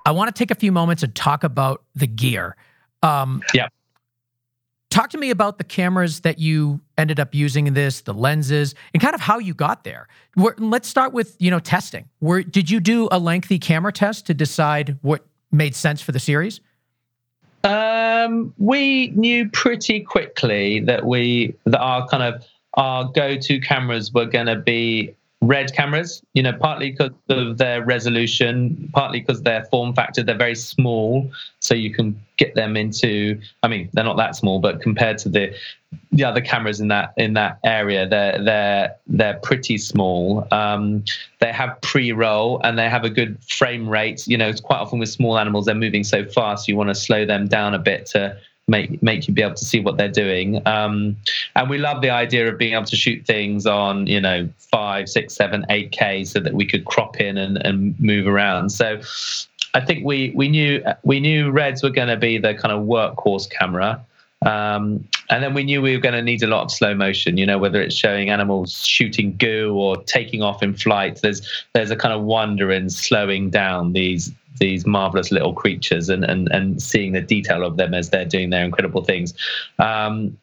[0.05, 2.55] I want to take a few moments and talk about the gear.
[3.01, 3.69] Um, yeah
[4.93, 8.75] talk to me about the cameras that you ended up using in this, the lenses,
[8.93, 10.07] and kind of how you got there.
[10.35, 12.07] Let's start with you know testing.
[12.19, 16.19] Where did you do a lengthy camera test to decide what made sense for the
[16.19, 16.61] series?
[17.63, 24.25] Um, we knew pretty quickly that we that our kind of our go-to cameras were
[24.25, 25.15] going to be
[25.47, 30.23] red cameras you know partly because of their resolution partly because their form factor.
[30.23, 34.59] They're very small so you can get them into i mean they're not that small
[34.59, 35.53] but compared to the
[36.11, 40.47] the other cameras in that in that area they're they're they're pretty small.
[40.51, 41.03] Um,
[41.39, 44.25] they have pre-roll and they have a good frame rate.
[44.27, 46.95] You know it's quite often with small animals they're moving so fast you want to
[46.95, 50.07] slow them down a bit to make make you be able to see what they're
[50.07, 50.65] doing.
[50.67, 51.17] Um,
[51.55, 55.09] and we love the idea of being able to shoot things on you know five,
[55.09, 58.69] six, seven, eight K, so that we could crop in and, and move around.
[58.69, 58.99] So
[59.73, 62.85] I think we we knew we knew Reds were going to be the kind of
[62.85, 64.03] workhorse camera.
[64.45, 67.37] Um, and then we knew we were going to need a lot of slow motion.
[67.37, 71.19] You know, whether it's showing animals shooting goo or taking off in flight.
[71.21, 76.23] There's there's a kind of wonder in slowing down these these marvelous little creatures and
[76.23, 79.33] and and seeing the detail of them as they're doing their incredible things.
[79.79, 80.37] Um,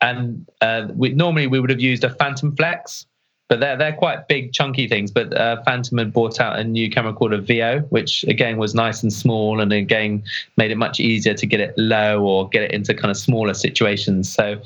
[0.00, 3.06] and uh, we, normally we would have used a Phantom Flex,
[3.48, 5.10] but they're they're quite big, chunky things.
[5.10, 8.74] But uh, Phantom had brought out a new camera called a VEO, which again was
[8.74, 10.22] nice and small, and again
[10.56, 13.54] made it much easier to get it low or get it into kind of smaller
[13.54, 14.32] situations.
[14.32, 14.60] So.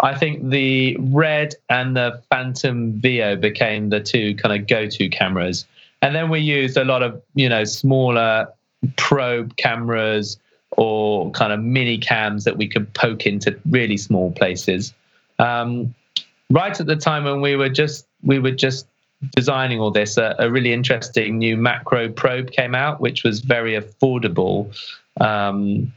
[0.00, 5.66] I think the Red and the Phantom VEO became the two kind of go-to cameras.
[6.04, 8.46] And then we used a lot of, you know, smaller
[8.96, 10.38] probe cameras
[10.72, 14.92] or kind of mini cams that we could poke into really small places.
[15.38, 15.94] Um,
[16.50, 18.86] right at the time when we were just we were just
[19.34, 23.72] designing all this, a, a really interesting new macro probe came out, which was very
[23.72, 24.76] affordable.
[25.22, 25.90] Um,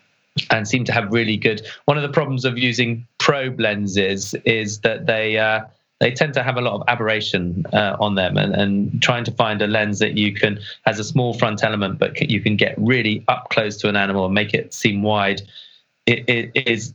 [0.51, 1.65] and seemed to have really good.
[1.85, 5.61] One of the problems of using probe lenses is that they uh,
[5.99, 9.31] they tend to have a lot of aberration uh, on them and, and trying to
[9.31, 12.75] find a lens that you can has a small front element but you can get
[12.77, 15.41] really up close to an animal and make it seem wide.
[16.05, 16.93] It, it is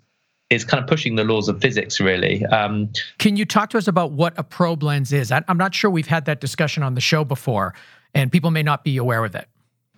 [0.51, 2.45] is kind of pushing the laws of physics really.
[2.47, 5.33] Um, can you talk to us about what a probe lens is?
[5.33, 7.75] I, i'm not sure we've had that discussion on the show before
[8.15, 9.49] and people may not be aware of it.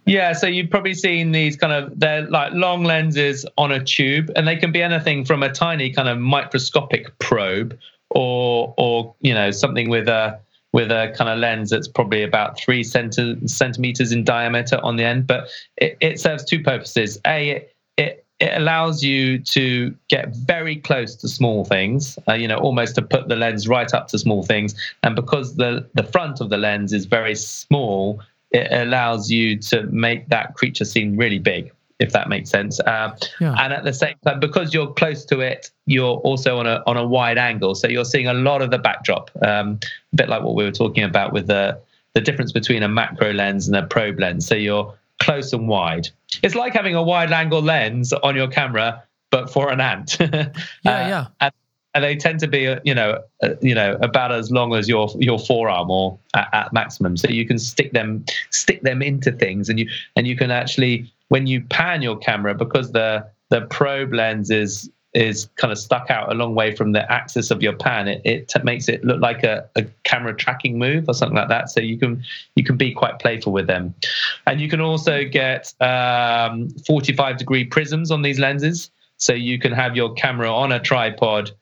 [0.07, 4.31] Yeah, so you've probably seen these kind of they're like long lenses on a tube,
[4.37, 7.79] and they can be anything from a tiny kind of microscopic probe
[8.15, 10.39] or or you know something with a
[10.73, 15.05] with a kind of lens that's probably about three centi- centimeters in diameter on the
[15.05, 15.25] end.
[15.25, 17.21] But it, it serves two purposes.
[17.29, 22.49] A, it, it, it allows you to get very close to small things, uh, you
[22.49, 24.75] know, almost to put the lens right up to small things.
[25.05, 29.85] And because the, the front of the lens is very small, it allows you to
[29.93, 31.71] make that creature seem really big
[32.01, 32.81] if that makes sense.
[32.81, 33.55] Uh, yeah.
[33.59, 36.97] And at the same time, because you're close to it, you're also on a on
[36.97, 39.31] a wide angle, so you're seeing a lot of the backdrop.
[39.43, 39.79] Um,
[40.13, 41.81] a bit like what we were talking about with the
[42.15, 44.47] the difference between a macro lens and a probe lens.
[44.47, 46.09] So you're close and wide.
[46.43, 50.17] It's like having a wide angle lens on your camera, but for an ant.
[50.21, 50.51] yeah, uh,
[50.85, 51.27] yeah.
[51.41, 51.53] And,
[51.95, 55.09] and they tend to be, you know, uh, you know, about as long as your
[55.19, 57.17] your forearm or at, at maximum.
[57.17, 61.13] So you can stick them stick them into things, and you and you can actually
[61.29, 66.11] when you pan your camera, because the the probe lens is is kind of stuck
[66.11, 69.05] out a long way from the axis of your pan, it, it t- makes it
[69.05, 71.71] look like a, a camera tracking move or something like that.
[71.71, 72.25] So you can
[72.57, 73.95] you can be quite playful with them,
[74.47, 78.91] and you can also get um, 45 degree prisms on these lenses.
[79.17, 81.53] So you can have your camera on a tripod,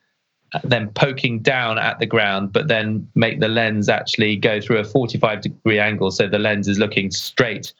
[0.64, 4.85] then poking down at the ground, but then make the lens actually go through a
[4.85, 7.74] 45 degree angle, so the lens is looking straight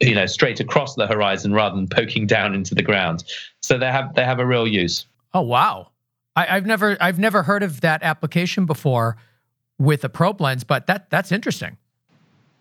[0.00, 3.24] you know straight across the horizon rather than poking down into the ground
[3.60, 5.88] so they have they have a real use oh wow
[6.36, 9.16] I, have never I've never heard of that application before
[9.78, 11.76] with a probe lens, but that that's interesting.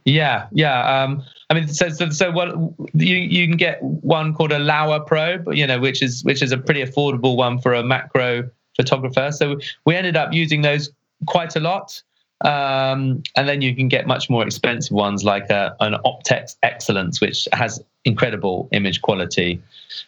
[0.05, 1.03] Yeah, yeah.
[1.03, 2.49] Um, I mean, so so, so what
[2.93, 6.51] you you can get one called a Laowa probe, you know, which is which is
[6.51, 9.31] a pretty affordable one for a macro photographer.
[9.31, 10.91] So we ended up using those
[11.25, 12.01] quite a lot.
[12.43, 17.21] Um, and then you can get much more expensive ones like a, an Optex Excellence,
[17.21, 19.61] which has incredible image quality.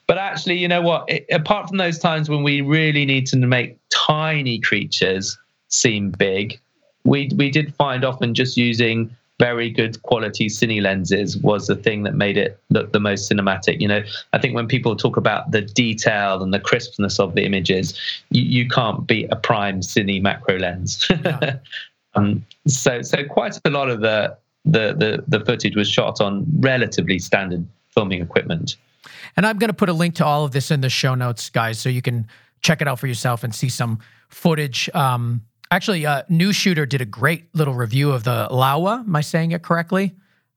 [0.07, 1.09] But actually, you know what?
[1.09, 5.37] It, apart from those times when we really need to make tiny creatures
[5.69, 6.59] seem big,
[7.05, 12.03] we we did find often just using very good quality cine lenses was the thing
[12.03, 13.81] that made it look the most cinematic.
[13.81, 17.43] You know, I think when people talk about the detail and the crispness of the
[17.43, 21.05] images, you, you can't beat a prime cine macro lens.
[21.09, 21.57] Yeah.
[22.15, 26.45] um, so, so quite a lot of the, the the the footage was shot on
[26.59, 28.77] relatively standard filming equipment.
[29.37, 31.49] And I'm going to put a link to all of this in the show notes,
[31.49, 32.27] guys, so you can
[32.61, 33.99] check it out for yourself and see some
[34.29, 34.89] footage.
[34.93, 35.41] Um,
[35.71, 38.99] Actually, uh, Newsshooter did a great little review of the Laowa.
[38.99, 40.13] Am I saying it correctly?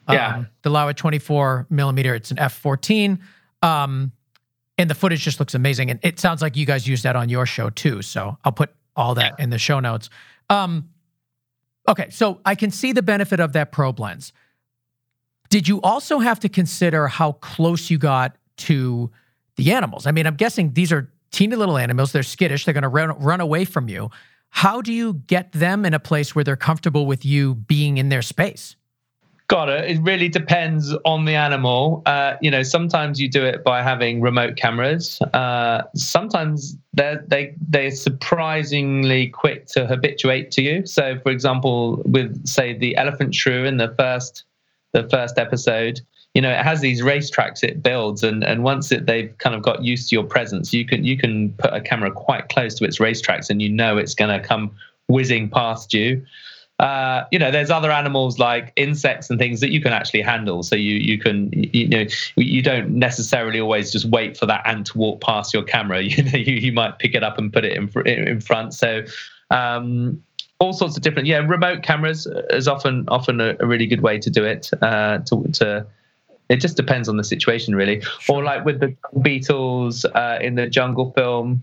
[0.09, 0.37] Yeah.
[0.37, 2.15] Um, the Laowa 24 millimeter.
[2.15, 3.19] It's an F14.
[3.63, 4.13] Um,
[4.77, 5.91] and the footage just looks amazing.
[5.91, 8.03] And it sounds like you guys use that on your show too.
[8.03, 10.11] So I'll put all that in the show notes.
[10.51, 10.91] Um,
[11.89, 12.11] okay.
[12.11, 14.33] So I can see the benefit of that probe lens.
[15.51, 19.11] Did you also have to consider how close you got to
[19.57, 20.07] the animals?
[20.07, 22.13] I mean, I'm guessing these are teeny little animals.
[22.13, 22.65] They're skittish.
[22.65, 24.11] They're going to run, run away from you.
[24.51, 28.09] How do you get them in a place where they're comfortable with you being in
[28.09, 28.77] their space?
[29.49, 29.91] Got it.
[29.91, 32.03] It really depends on the animal.
[32.05, 35.23] Uh, you know, sometimes you do it by having remote cameras.
[35.33, 40.87] Uh, sometimes they're they they're surprisingly quick to habituate to you.
[40.87, 44.45] So, for example, with say the elephant shrew in the first
[44.93, 46.03] the first episode,
[46.35, 49.63] you know it has these racetracks it builds and and once it they've kind of
[49.63, 52.85] got used to your presence you can you can put a camera quite close to
[52.85, 54.71] its racetracks and you know it's going to come
[55.09, 56.25] whizzing past you
[56.79, 60.63] uh, you know, there's other animals like insects and things that you can actually handle.
[60.63, 62.05] So you you can you know
[62.37, 66.03] you don't necessarily always just wait for that ant to walk past your camera.
[66.09, 68.75] You know, you, you might pick it up and put it in in front.
[68.75, 69.03] So
[69.51, 70.23] um,
[70.61, 74.19] all sorts of different yeah, remote cameras is often often a, a really good way
[74.19, 75.87] to do it uh, to to
[76.49, 78.01] it just depends on the situation, really.
[78.21, 78.37] Sure.
[78.37, 81.63] Or like with the beetles uh, in the jungle film,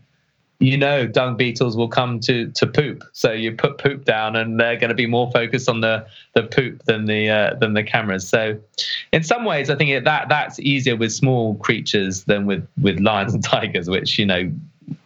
[0.60, 3.03] you know, dung beetles will come to to poop.
[3.12, 6.43] So you put poop down, and they're going to be more focused on the the
[6.43, 8.28] poop than the uh, than the cameras.
[8.28, 8.58] So,
[9.12, 13.34] in some ways, I think that that's easier with small creatures than with with lions
[13.34, 14.51] and tigers, which you know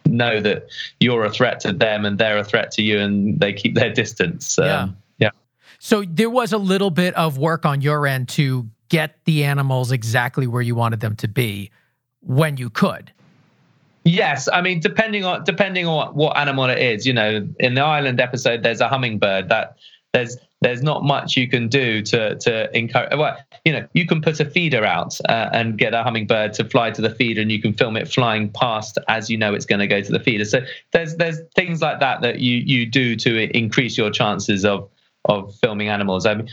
[0.06, 0.66] know that
[1.00, 3.92] you're a threat to them and they're a threat to you, and they keep their
[3.92, 4.58] distance.
[4.58, 4.88] Um, yeah.
[5.18, 5.30] Yeah.
[5.78, 9.90] So there was a little bit of work on your end to get the animals
[9.92, 11.70] exactly where you wanted them to be
[12.20, 13.12] when you could.
[14.04, 17.82] Yes, I mean depending on depending on what animal it is, you know, in the
[17.82, 19.76] island episode there's a hummingbird that
[20.12, 23.16] there's there's not much you can do to to encourage.
[23.16, 26.64] Well, you know, you can put a feeder out uh, and get a hummingbird to
[26.64, 29.66] fly to the feeder, and you can film it flying past as you know it's
[29.66, 30.44] going to go to the feeder.
[30.44, 30.60] So
[30.92, 34.88] there's there's things like that that you you do to increase your chances of
[35.26, 36.26] of filming animals.
[36.26, 36.48] I mean,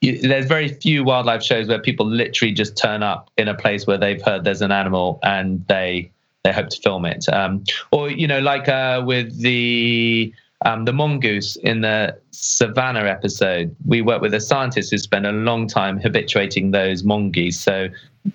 [0.00, 3.98] there's very few wildlife shows where people literally just turn up in a place where
[3.98, 6.12] they've heard there's an animal and they
[6.44, 7.28] they hope to film it.
[7.28, 10.32] Um, or you know, like uh, with the
[10.64, 15.32] um, the mongoose in the savannah episode, we work with a scientist who spent a
[15.32, 17.58] long time habituating those mongoose.
[17.60, 17.88] So,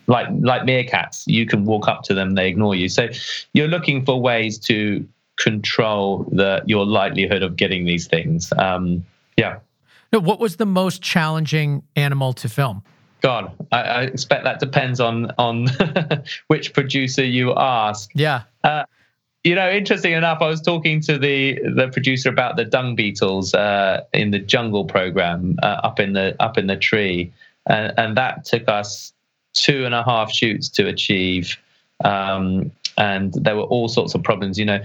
[0.08, 2.90] like like meerkats, you can walk up to them, they ignore you.
[2.90, 3.10] So,
[3.54, 8.54] you're looking for ways to control the your likelihood of getting these things.
[8.58, 9.06] Um,
[9.38, 9.60] yeah.
[10.12, 12.84] No, what was the most challenging animal to film?
[13.24, 15.68] God, I, I expect that depends on on
[16.48, 18.12] which producer you ask.
[18.14, 18.44] Yeah.
[18.64, 18.84] Uh,
[19.46, 23.54] you know, interesting enough, I was talking to the the producer about the dung beetles
[23.54, 27.32] uh, in the jungle program uh, up in the up in the tree,
[27.66, 29.14] and, and that took us
[29.54, 31.58] two and a half shoots to achieve.
[32.04, 34.60] Um, and there were all sorts of problems.
[34.60, 34.84] You know,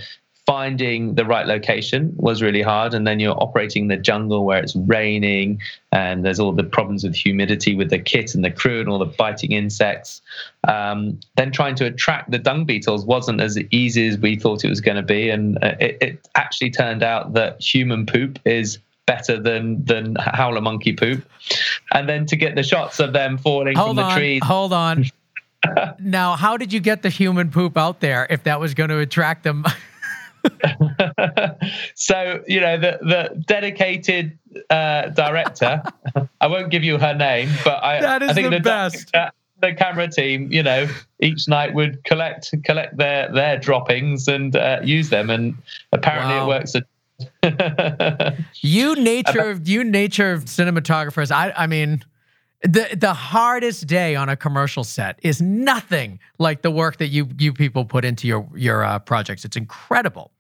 [0.49, 2.95] finding the right location was really hard.
[2.95, 5.61] And then you're operating in the jungle where it's raining
[5.93, 8.99] and there's all the problems with humidity with the kit and the crew and all
[8.99, 10.23] the biting insects.
[10.67, 14.71] Um, then trying to attract the dung beetles wasn't as easy as we thought it
[14.71, 15.29] was going to be.
[15.29, 20.63] And uh, it, it actually turned out that human poop is better than than howler
[20.63, 21.29] monkey poop.
[21.93, 24.41] And then to get the shots of them falling hold from on, the trees.
[24.43, 25.05] Hold on.
[25.99, 28.99] now, how did you get the human poop out there if that was going to
[28.99, 29.67] attract them?
[31.95, 34.39] so you know the the dedicated
[34.71, 35.83] uh, director.
[36.41, 39.13] I won't give you her name, but I, that is I think the, the best.
[39.13, 40.89] Director, the camera team, you know,
[41.21, 45.57] each night would collect collect their their droppings and uh, use them, and
[45.93, 46.45] apparently wow.
[46.45, 46.77] it works.
[48.63, 51.33] you nature, you nature of cinematographers.
[51.33, 52.05] I, I mean,
[52.63, 57.29] the the hardest day on a commercial set is nothing like the work that you
[57.39, 59.45] you people put into your your uh, projects.
[59.45, 60.33] It's incredible.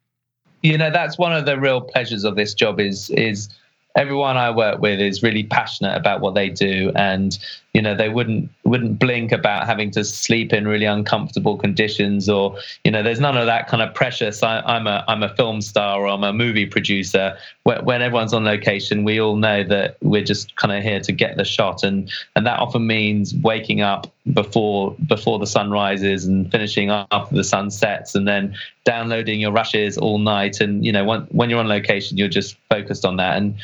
[0.63, 3.49] You know, that's one of the real pleasures of this job is is
[3.97, 7.39] everyone I work with is really passionate about what they do, and
[7.79, 12.59] you know they wouldn't wouldn't blink about having to sleep in really uncomfortable conditions, or
[12.83, 14.33] you know there's none of that kind of pressure.
[14.33, 17.39] So I, am a I'm a film star or I'm a movie producer.
[17.63, 21.13] When, when everyone's on location, we all know that we're just kind of here to
[21.13, 26.25] get the shot, and and that often means waking up before before the sun rises
[26.25, 30.61] and finishing after the sun sets, and then downloading your rushes all night.
[30.61, 33.55] And you know when when you're on location, you're just focused on that and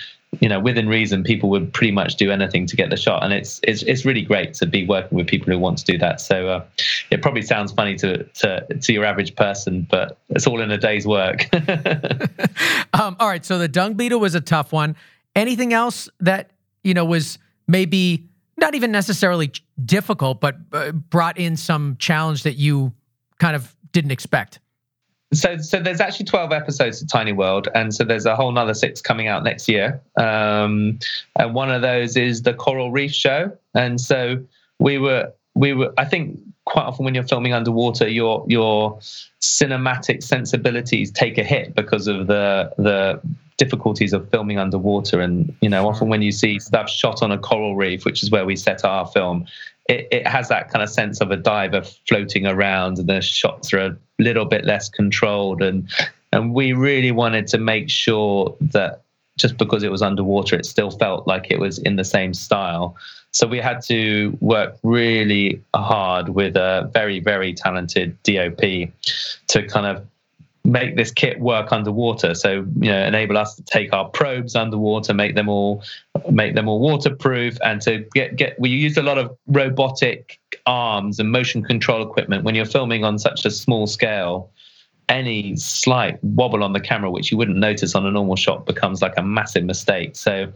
[0.40, 3.32] you know, within reason, people would pretty much do anything to get the shot, and
[3.32, 6.20] it's it's it's really great to be working with people who want to do that.
[6.20, 6.64] So uh,
[7.10, 10.78] it probably sounds funny to to to your average person, but it's all in a
[10.78, 11.48] day's work.
[12.92, 14.96] um, all right, so the dung beetle was a tough one.
[15.36, 16.50] Anything else that
[16.82, 19.52] you know was maybe not even necessarily
[19.84, 22.92] difficult, but uh, brought in some challenge that you
[23.38, 24.60] kind of didn't expect?
[25.36, 28.74] So so there's actually 12 episodes of tiny world and so there's a whole nother
[28.74, 30.00] six coming out next year.
[30.16, 30.98] Um,
[31.36, 33.56] and one of those is the coral reef show.
[33.74, 34.44] And so
[34.78, 38.98] we were we were i think quite often when you're filming underwater your your
[39.40, 43.20] cinematic sensibilities take a hit because of the the
[43.56, 45.20] difficulties of filming underwater.
[45.20, 48.30] And you know often when you see stuff shot on a coral reef which is
[48.30, 49.46] where we set our film
[49.88, 53.72] it, it has that kind of sense of a diver floating around and the shots
[53.72, 55.62] are a little bit less controlled.
[55.62, 55.88] And
[56.32, 59.02] and we really wanted to make sure that
[59.36, 62.96] just because it was underwater it still felt like it was in the same style.
[63.32, 68.60] So we had to work really hard with a very very talented dop
[69.48, 70.06] to kind of
[70.64, 72.34] make this kit work underwater.
[72.34, 75.82] So you know, enable us to take our probes underwater, make them all
[76.30, 78.58] make them all waterproof, and to get get.
[78.58, 83.18] We used a lot of robotic arms and motion control equipment when you're filming on
[83.18, 84.50] such a small scale.
[85.10, 89.02] Any slight wobble on the camera, which you wouldn't notice on a normal shot, becomes
[89.02, 90.16] like a massive mistake.
[90.16, 90.50] So,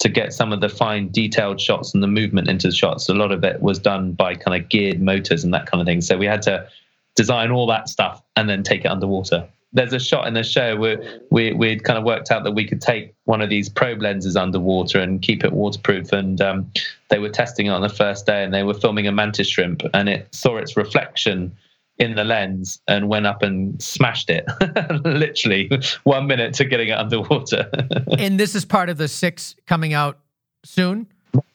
[0.00, 3.14] to get some of the fine, detailed shots and the movement into the shots, a
[3.14, 6.02] lot of it was done by kind of geared motors and that kind of thing.
[6.02, 6.68] So, we had to
[7.16, 10.76] design all that stuff and then take it underwater there's a shot in the show
[10.76, 14.00] where we we'd kind of worked out that we could take one of these probe
[14.00, 16.12] lenses underwater and keep it waterproof.
[16.12, 16.70] And um,
[17.10, 19.82] they were testing it on the first day, and they were filming a mantis shrimp,
[19.92, 21.54] and it saw its reflection
[21.98, 24.46] in the lens and went up and smashed it.
[25.04, 25.70] Literally
[26.04, 27.70] one minute to getting it underwater.
[28.18, 30.18] and this is part of the six coming out
[30.64, 31.06] soon.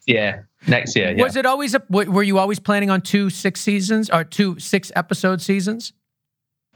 [0.06, 1.12] Yeah, next year.
[1.12, 1.24] Yeah.
[1.24, 1.74] Was it always?
[1.74, 5.94] A, were you always planning on two six seasons or two six episode seasons?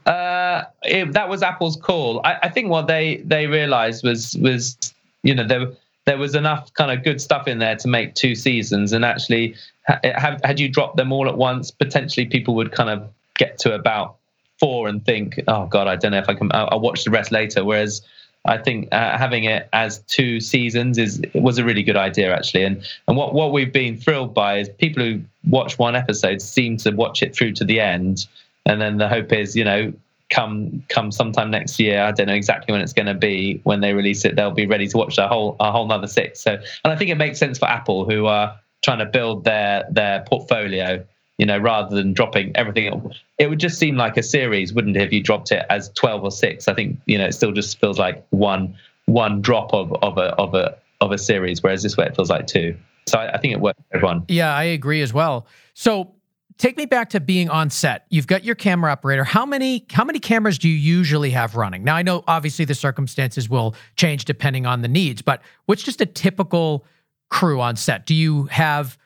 [0.06, 2.20] Uh, it, that was Apple's call.
[2.24, 4.76] I, I, think what they they realized was was
[5.22, 5.72] you know there
[6.04, 9.54] there was enough kind of good stuff in there to make two seasons, and actually,
[10.02, 14.16] had you dropped them all at once, potentially people would kind of get to about
[14.58, 16.50] four and think, oh god, I don't know if I can.
[16.52, 17.64] I'll, I'll watch the rest later.
[17.64, 18.02] Whereas
[18.44, 22.64] I think uh, having it as two seasons is was a really good idea actually.
[22.64, 26.76] And and what what we've been thrilled by is people who watch one episode seem
[26.78, 28.26] to watch it through to the end
[28.66, 29.92] and then the hope is you know
[30.30, 33.80] come come sometime next year i don't know exactly when it's going to be when
[33.80, 36.40] they release it they'll be ready to watch a whole a whole another six.
[36.40, 39.84] So and i think it makes sense for apple who are trying to build their
[39.90, 41.04] their portfolio
[41.38, 43.12] you know rather than dropping everything.
[43.38, 46.24] It would just seem like a series wouldn't it if you dropped it as 12
[46.24, 48.74] or 6 i think you know it still just feels like one
[49.06, 52.30] one drop of of a of a of a series whereas this way it feels
[52.30, 52.76] like two.
[53.06, 54.24] So I, I think it works for everyone.
[54.28, 55.46] Yeah i agree as well.
[55.74, 56.13] So
[56.58, 58.06] take me back to being on set.
[58.10, 59.24] You've got your camera operator.
[59.24, 61.84] How many how many cameras do you usually have running?
[61.84, 66.00] Now I know obviously the circumstances will change depending on the needs, but what's just
[66.00, 66.84] a typical
[67.30, 68.06] crew on set?
[68.06, 68.98] Do you have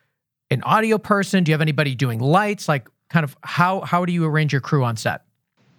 [0.50, 1.44] an audio person?
[1.44, 2.68] Do you have anybody doing lights?
[2.68, 5.22] Like kind of how how do you arrange your crew on set?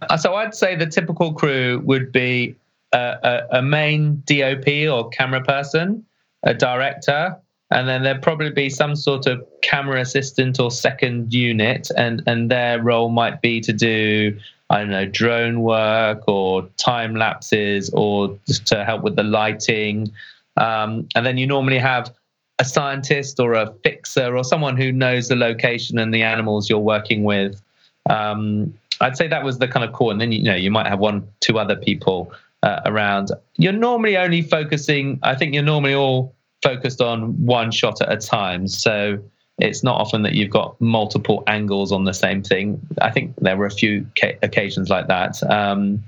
[0.01, 2.55] Uh, so I'd say the typical crew would be
[2.93, 6.05] a, a, a main DOP or camera person,
[6.43, 7.37] a director,
[7.71, 12.49] and then there'd probably be some sort of camera assistant or second unit, and and
[12.49, 14.37] their role might be to do
[14.69, 20.11] I don't know drone work or time lapses or just to help with the lighting,
[20.57, 22.13] um, and then you normally have
[22.59, 26.77] a scientist or a fixer or someone who knows the location and the animals you're
[26.77, 27.61] working with.
[28.09, 30.87] Um, I'd say that was the kind of core, and then you know you might
[30.87, 32.31] have one, two other people
[32.63, 33.31] uh, around.
[33.57, 35.19] You're normally only focusing.
[35.23, 38.67] I think you're normally all focused on one shot at a time.
[38.67, 39.19] So
[39.59, 42.79] it's not often that you've got multiple angles on the same thing.
[43.01, 45.41] I think there were a few ca- occasions like that.
[45.51, 46.03] Um,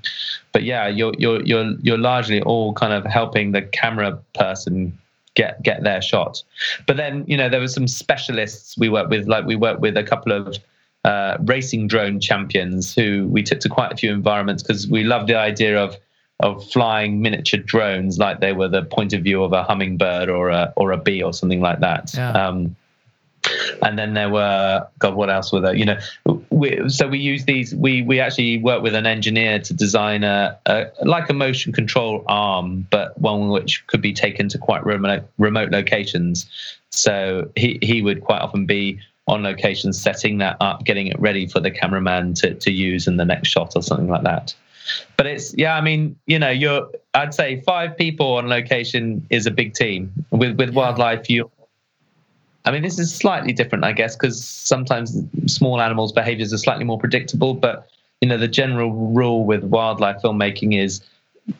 [0.52, 4.98] but yeah, you're you're you're you're largely all kind of helping the camera person
[5.34, 6.42] get get their shot.
[6.86, 9.96] But then you know there were some specialists we worked with, like we worked with
[9.96, 10.56] a couple of
[11.04, 15.26] uh, racing drone champions who we took to quite a few environments because we love
[15.26, 15.96] the idea of
[16.42, 20.50] of flying miniature drones like they were the point of view of a hummingbird or
[20.50, 22.12] a or a bee or something like that.
[22.14, 22.32] Yeah.
[22.32, 22.76] Um,
[23.82, 25.74] and then there were God, what else were there?
[25.74, 25.98] You know,
[26.50, 27.74] we, so we use these.
[27.74, 32.24] We we actually work with an engineer to design a, a, like a motion control
[32.28, 36.48] arm, but one which could be taken to quite remote remote locations.
[36.90, 41.46] So he he would quite often be on location, setting that up, getting it ready
[41.46, 44.54] for the cameraman to to use in the next shot or something like that.
[45.16, 49.46] But it's yeah, I mean, you know, you're I'd say five people on location is
[49.46, 50.12] a big team.
[50.30, 51.50] With with wildlife, you
[52.64, 56.84] I mean, this is slightly different, I guess, because sometimes small animals' behaviors are slightly
[56.84, 57.54] more predictable.
[57.54, 57.88] But
[58.20, 61.02] you know, the general rule with wildlife filmmaking is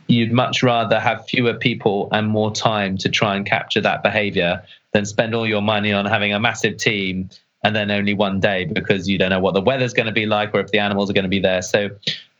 [0.06, 4.62] you'd much rather have fewer people and more time to try and capture that behavior
[4.92, 7.28] than spend all your money on having a massive team
[7.64, 10.26] and then only one day because you don't know what the weather's going to be
[10.26, 11.62] like or if the animals are going to be there.
[11.62, 11.90] So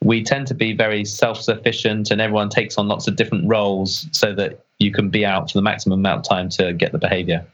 [0.03, 4.35] we tend to be very self-sufficient and everyone takes on lots of different roles so
[4.35, 7.47] that you can be out for the maximum amount of time to get the behavior.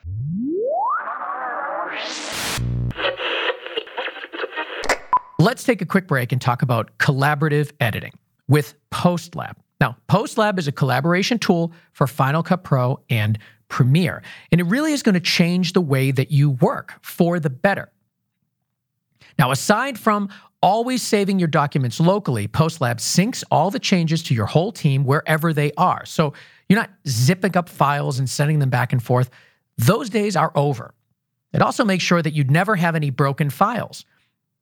[5.38, 8.12] Let's take a quick break and talk about collaborative editing
[8.48, 9.52] with PostLab.
[9.80, 13.38] Now, PostLab is a collaboration tool for Final Cut Pro and
[13.68, 17.50] Premiere, and it really is going to change the way that you work for the
[17.50, 17.90] better.
[19.38, 20.28] Now, aside from
[20.60, 25.52] always saving your documents locally, PostLab syncs all the changes to your whole team wherever
[25.52, 26.04] they are.
[26.04, 26.32] So
[26.68, 29.30] you're not zipping up files and sending them back and forth.
[29.76, 30.94] Those days are over.
[31.52, 34.04] It also makes sure that you'd never have any broken files.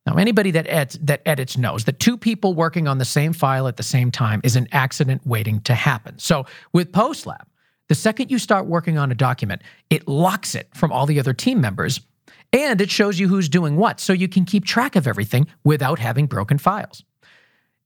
[0.05, 3.75] Now, anybody that that edits knows that two people working on the same file at
[3.75, 6.17] the same time is an accident waiting to happen.
[6.17, 7.41] So, with PostLab,
[7.89, 11.33] the second you start working on a document, it locks it from all the other
[11.33, 11.99] team members
[12.53, 15.99] and it shows you who's doing what so you can keep track of everything without
[15.99, 17.03] having broken files.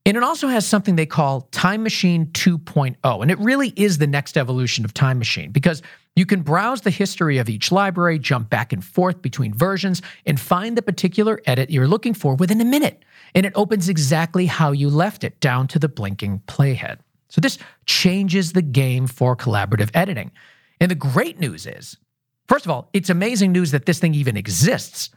[0.04, 3.22] And it also has something they call Time Machine 2.0.
[3.22, 5.80] And it really is the next evolution of Time Machine because
[6.16, 10.38] you can browse the history of each library, jump back and forth between versions, and
[10.38, 13.04] find the particular edit you're looking for within a minute.
[13.34, 16.98] And it opens exactly how you left it, down to the blinking playhead.
[17.28, 20.32] So this changes the game for collaborative editing.
[20.80, 21.96] And the great news is,
[22.52, 25.08] first of all, it's amazing news that this thing even exists.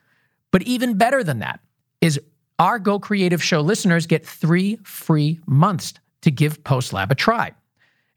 [0.52, 1.60] But even better than that
[2.00, 2.18] is
[2.60, 7.52] our Go Creative Show listeners get three free months to give PostLab a try.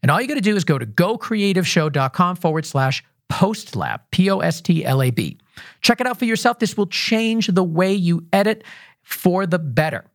[0.01, 4.39] And all you got to do is go to gocreativeshow.com forward slash postlab, P O
[4.39, 5.37] S T L A B.
[5.81, 6.59] Check it out for yourself.
[6.59, 8.63] This will change the way you edit
[9.01, 10.05] for the better.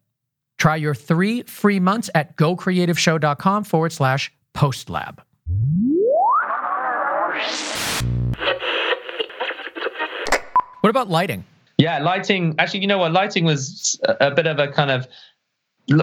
[0.56, 5.18] Try your three free months at gocreativeshow.com forward slash postlab.
[10.84, 11.46] What about lighting?
[11.78, 12.56] Yeah, lighting.
[12.58, 13.10] Actually, you know what?
[13.10, 15.08] Lighting was a bit of a kind of.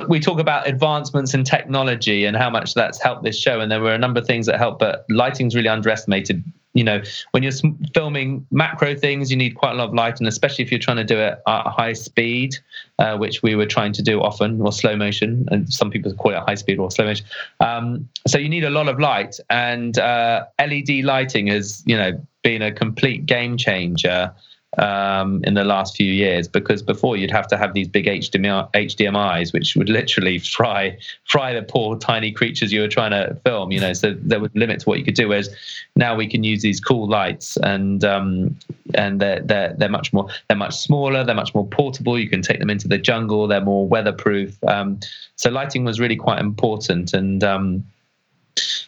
[0.09, 3.79] We talk about advancements in technology and how much that's helped this show, and there
[3.79, 6.43] were a number of things that helped, but lighting's really underestimated.
[6.73, 7.51] You know, when you're
[7.93, 10.97] filming macro things, you need quite a lot of light, and especially if you're trying
[10.97, 12.57] to do it at high speed,
[12.97, 16.31] uh, which we were trying to do often, or slow motion, and some people call
[16.31, 17.27] it high speed or slow motion.
[17.59, 22.19] Um, so you need a lot of light, and uh, LED lighting has, you know,
[22.41, 24.33] been a complete game changer
[24.77, 28.71] um, in the last few years because before you'd have to have these big HMI,
[28.71, 33.71] HMI's which would literally fry fry the poor tiny creatures you were trying to film.
[33.71, 35.27] You know, so there was limit to what you could do.
[35.27, 35.53] Whereas
[35.95, 38.57] now we can use these cool lights and um,
[38.93, 41.23] and they're they're they're much more they're much smaller.
[41.23, 42.17] They're much more portable.
[42.17, 43.47] You can take them into the jungle.
[43.47, 44.57] They're more weatherproof.
[44.63, 44.99] Um,
[45.35, 47.83] so lighting was really quite important and um,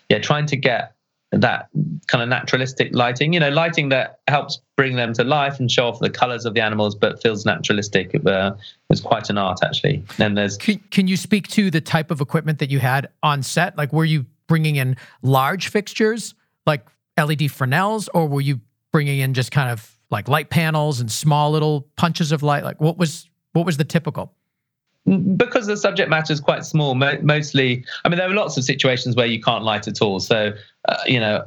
[0.09, 0.92] yeah, trying to get
[1.41, 1.69] that
[2.07, 5.87] kind of naturalistic lighting, you know, lighting that helps bring them to life and show
[5.87, 8.13] off the colors of the animals, but feels naturalistic.
[8.13, 8.55] It uh,
[8.89, 10.03] was quite an art, actually.
[10.19, 10.57] And there's.
[10.57, 13.77] Can, can you speak to the type of equipment that you had on set?
[13.77, 16.85] Like, were you bringing in large fixtures, like
[17.17, 18.61] LED Fresnels, or were you
[18.91, 22.63] bringing in just kind of like light panels and small little punches of light?
[22.63, 24.33] Like, what was what was the typical?
[25.35, 29.15] Because the subject matter is quite small mostly i mean there are lots of situations
[29.15, 30.19] where you can't light at all.
[30.19, 30.53] So
[30.87, 31.45] uh, you know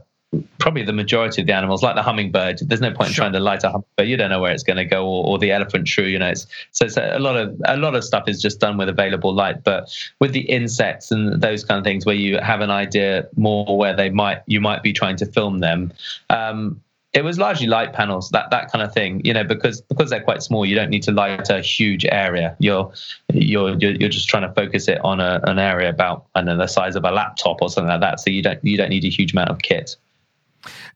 [0.59, 3.24] probably the majority of the animals like the hummingbird there's no point sure.
[3.24, 4.09] in trying to light a hummingbird.
[4.09, 6.28] You don't know where it's going to go or, or, the elephant shrew you know
[6.28, 8.88] it's, so it's a, a lot of a lot of stuff is just done with
[8.88, 9.64] available light.
[9.64, 9.88] But
[10.20, 13.94] with the insects and those kind of things where you have an idea more where
[13.94, 15.92] they might you might be trying to film them
[16.28, 16.80] um,
[17.16, 19.22] it was largely light panels, that that kind of thing.
[19.24, 22.54] You know, because because they're quite small, you don't need to light a huge area.
[22.58, 22.92] You're
[23.32, 26.66] you're you're, just trying to focus it on a, an area about I know the
[26.66, 28.20] size of a laptop or something like that.
[28.20, 29.96] So you don't you don't need a huge amount of kit.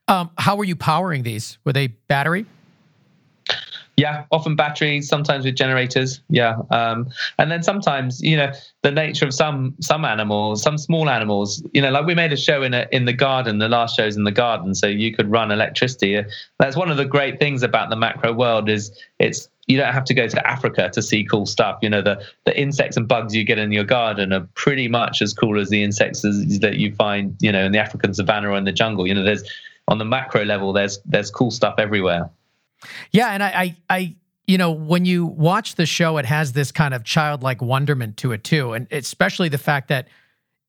[0.09, 1.57] Um, how were you powering these?
[1.65, 2.45] Were they battery?
[4.01, 6.23] Yeah, often batteries, sometimes with generators.
[6.31, 11.11] Yeah, um, and then sometimes you know the nature of some some animals, some small
[11.11, 11.63] animals.
[11.75, 13.59] You know, like we made a show in a, in the garden.
[13.59, 16.19] The last show's in the garden, so you could run electricity.
[16.59, 20.05] That's one of the great things about the macro world is it's you don't have
[20.05, 21.79] to go to Africa to see cool stuff.
[21.83, 25.21] You know, the the insects and bugs you get in your garden are pretty much
[25.21, 28.57] as cool as the insects that you find, you know, in the African savannah or
[28.57, 29.07] in the jungle.
[29.07, 29.45] You know, there's
[29.89, 32.31] on the macro level, there's there's cool stuff everywhere.
[33.13, 34.17] Yeah, and I, I, I,
[34.47, 38.33] you know, when you watch the show, it has this kind of childlike wonderment to
[38.33, 40.09] it too, and especially the fact that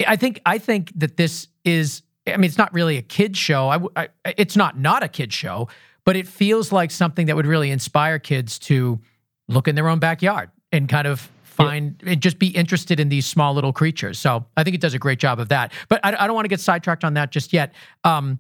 [0.08, 2.04] I think I think that this is.
[2.28, 3.70] I mean, it's not really a kid show.
[3.70, 5.68] I, I, it's not not a kid show,
[6.06, 9.00] but it feels like something that would really inspire kids to
[9.48, 13.26] look in their own backyard and kind of find and just be interested in these
[13.26, 14.20] small little creatures.
[14.20, 15.74] So I think it does a great job of that.
[15.90, 17.74] But I, I don't want to get sidetracked on that just yet.
[18.04, 18.40] Um,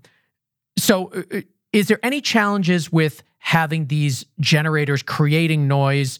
[0.77, 1.41] so, uh, uh,
[1.73, 6.19] is there any challenges with having these generators creating noise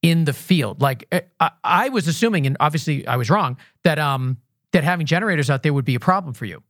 [0.00, 0.80] in the field.
[0.80, 4.38] Like eh, I, I, was assuming, and obviously I was wrong, that um
[4.72, 6.62] that having generators out there would be a problem for you.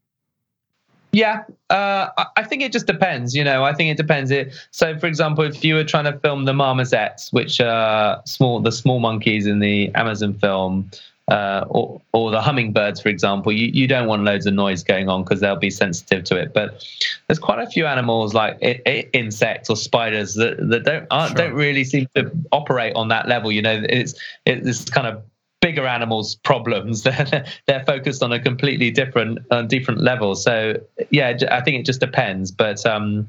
[1.12, 3.34] Yeah, uh, I think it just depends.
[3.36, 4.30] You know, I think it depends.
[4.30, 8.61] It so, for example, if you were trying to film the marmosets, which are small,
[8.61, 10.90] the small monkeys in the Amazon film,
[11.28, 15.08] uh, or, or the hummingbirds, for example, you, you don't want loads of noise going
[15.08, 16.52] on because they'll be sensitive to it.
[16.52, 16.84] But
[17.26, 21.36] there's quite a few animals like it, it, insects or spiders that, that don't sure.
[21.36, 23.52] don't really seem to operate on that level.
[23.52, 24.14] You know, it's
[24.46, 25.22] it's kind of
[25.60, 27.02] bigger animals' problems.
[27.04, 30.34] They're they're focused on a completely different uh, different level.
[30.34, 30.74] So
[31.10, 32.50] yeah, I think it just depends.
[32.50, 33.28] But um,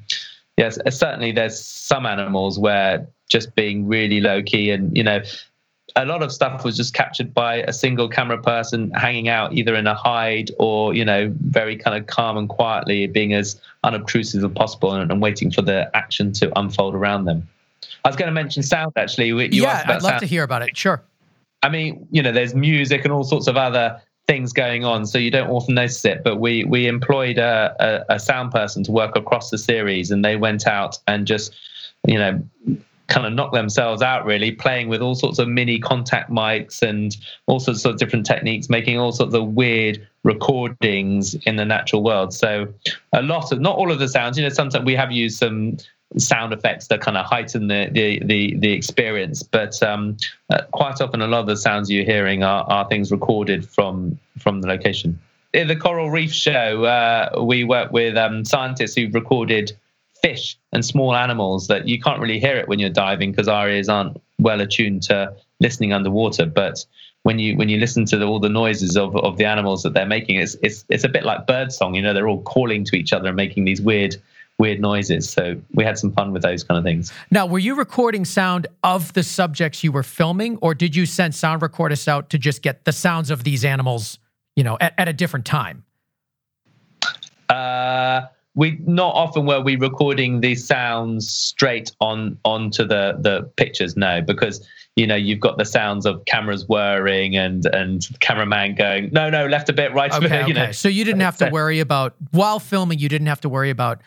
[0.58, 5.22] yes, certainly there's some animals where just being really low key and you know
[5.96, 9.76] a lot of stuff was just captured by a single camera person hanging out either
[9.76, 14.44] in a hide or you know very kind of calm and quietly being as unobtrusive
[14.44, 17.48] as possible and, and waiting for the action to unfold around them.
[18.06, 19.28] I was going to mention sound actually.
[19.28, 20.20] You yeah i'd love sound.
[20.22, 20.76] to hear about it.
[20.76, 21.02] Sure.
[21.62, 25.18] I mean you know there's music and all sorts of other things going on so
[25.18, 27.76] you don't often notice it but we we employed a,
[28.10, 31.54] a, a sound person to work across the series and they went out and just
[32.08, 32.42] you know
[33.08, 37.18] kind of knock themselves out really playing with all sorts of mini contact mics and
[37.48, 42.34] all sorts of different techniques making all sorts of weird recordings in the natural world.
[42.34, 42.74] So
[43.12, 45.78] a lot of not all of the sounds you know sometimes we have used some
[46.18, 50.16] sound effects that kind of heighten the the the, the experience but um,
[50.50, 54.18] uh, quite often a lot of the sounds you're hearing are, are things recorded from
[54.38, 55.20] from the location.
[55.54, 59.74] In the coral reef show uh, we work with um, scientists who've recorded
[60.24, 63.70] fish and small animals that you can't really hear it when you're diving because our
[63.70, 66.46] ears aren't well attuned to listening underwater.
[66.46, 66.86] But
[67.24, 69.94] when you when you listen to the, all the noises of, of the animals that
[69.94, 71.94] they're making, it's it's it's a bit like bird song.
[71.94, 74.16] You know, they're all calling to each other and making these weird
[74.60, 75.30] weird noises.
[75.30, 77.12] So we had some fun with those kind of things.
[77.32, 81.36] Now, were you recording sound of the subjects you were filming, or did you send
[81.36, 84.20] sound recordists out to just get the sounds of these animals,
[84.56, 85.84] you know, at, at a different time?
[87.50, 93.98] Uh we not often were we recording these sounds straight on onto the the pictures
[93.98, 99.10] no because you know you've got the sounds of cameras whirring and and cameraman going
[99.12, 100.72] no no left a bit right okay, a bit you know.
[100.72, 104.02] so you didn't have to worry about while filming you didn't have to worry about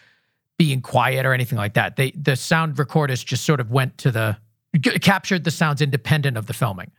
[0.58, 1.96] being quiet or anything like that.
[1.96, 4.36] They the sound recorders just sort of went to the
[5.00, 6.90] captured the sounds independent of the filming.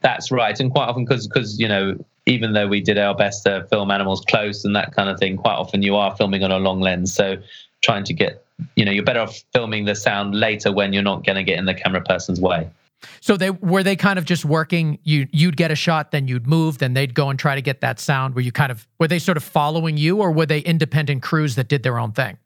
[0.00, 3.44] That's right and quite often because because you know even though we did our best
[3.44, 6.50] to film animals close and that kind of thing, quite often you are filming on
[6.50, 7.14] a long lens.
[7.14, 7.36] So
[7.82, 8.44] trying to get,
[8.76, 11.58] you know, you're better off filming the sound later when you're not going to get
[11.58, 12.68] in the camera person's way.
[13.20, 14.98] So they were they kind of just working.
[15.02, 17.82] You you'd get a shot, then you'd move, then they'd go and try to get
[17.82, 18.34] that sound.
[18.34, 21.54] Were you kind of were they sort of following you, or were they independent crews
[21.56, 22.38] that did their own thing?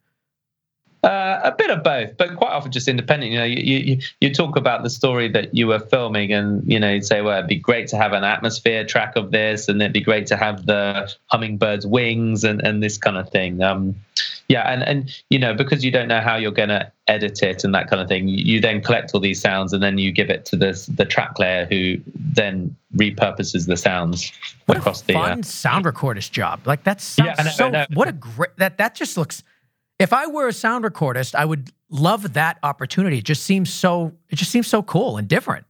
[1.04, 3.30] Uh, a bit of both, but quite often just independent.
[3.30, 6.80] You know, you, you you talk about the story that you were filming, and you
[6.80, 9.80] know, you'd say, well, it'd be great to have an atmosphere track of this, and
[9.80, 13.62] it'd be great to have the hummingbird's wings and and this kind of thing.
[13.62, 13.94] Um,
[14.48, 17.62] yeah, and and you know, because you don't know how you're going to edit it
[17.62, 20.30] and that kind of thing, you then collect all these sounds, and then you give
[20.30, 24.32] it to this the track layer, who then repurposes the sounds
[24.66, 26.66] what across a the fun uh, sound recordist job.
[26.66, 27.86] Like that sounds yeah, so.
[27.94, 29.44] What a great that that just looks
[29.98, 33.18] if I were a sound recordist, I would love that opportunity.
[33.18, 34.12] It just seems so.
[34.30, 35.66] It just seems so cool and different.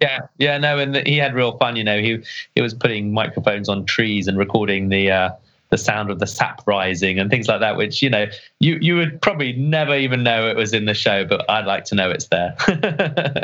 [0.00, 1.76] Yeah, yeah, no, and he had real fun.
[1.76, 2.22] You know, he
[2.54, 5.30] he was putting microphones on trees and recording the uh,
[5.70, 8.26] the sound of the sap rising and things like that, which you know
[8.60, 11.84] you you would probably never even know it was in the show, but I'd like
[11.86, 12.54] to know it's there.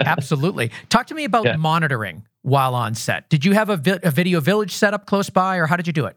[0.04, 0.70] Absolutely.
[0.90, 1.56] Talk to me about yeah.
[1.56, 3.28] monitoring while on set.
[3.28, 5.86] Did you have a, vi- a video village set up close by, or how did
[5.86, 6.16] you do it?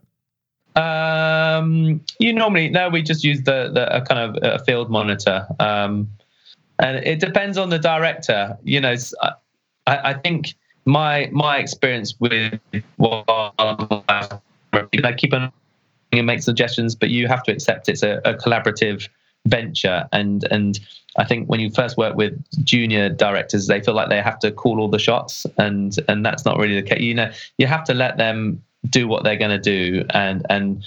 [0.75, 5.45] Um, you normally no, we just use the the a kind of a field monitor,
[5.59, 6.09] um,
[6.79, 8.57] and it depends on the director.
[8.63, 9.33] You know, I,
[9.87, 10.55] I think
[10.85, 12.59] my my experience with
[12.93, 14.39] I
[15.17, 15.51] keep on
[16.13, 19.07] and make suggestions, but you have to accept it's a, a collaborative
[19.45, 20.79] venture and and
[21.17, 24.51] I think when you first work with junior directors, they feel like they have to
[24.51, 27.01] call all the shots, and and that's not really the case.
[27.01, 30.83] You know, you have to let them do what they're going to do, and and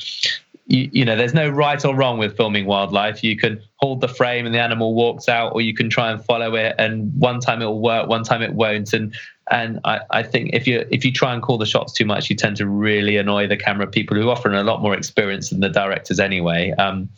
[0.66, 3.22] you, you, know, there's no right or wrong with filming wildlife.
[3.22, 6.24] You can hold the frame and the animal walks out, or you can try and
[6.24, 9.14] follow it, and one time it will work, one time it won't, and
[9.50, 12.30] and I, I think if you if you try and call the shots too much,
[12.30, 15.60] you tend to really annoy the camera people who often a lot more experience than
[15.60, 16.70] the directors anyway.
[16.72, 17.08] Um,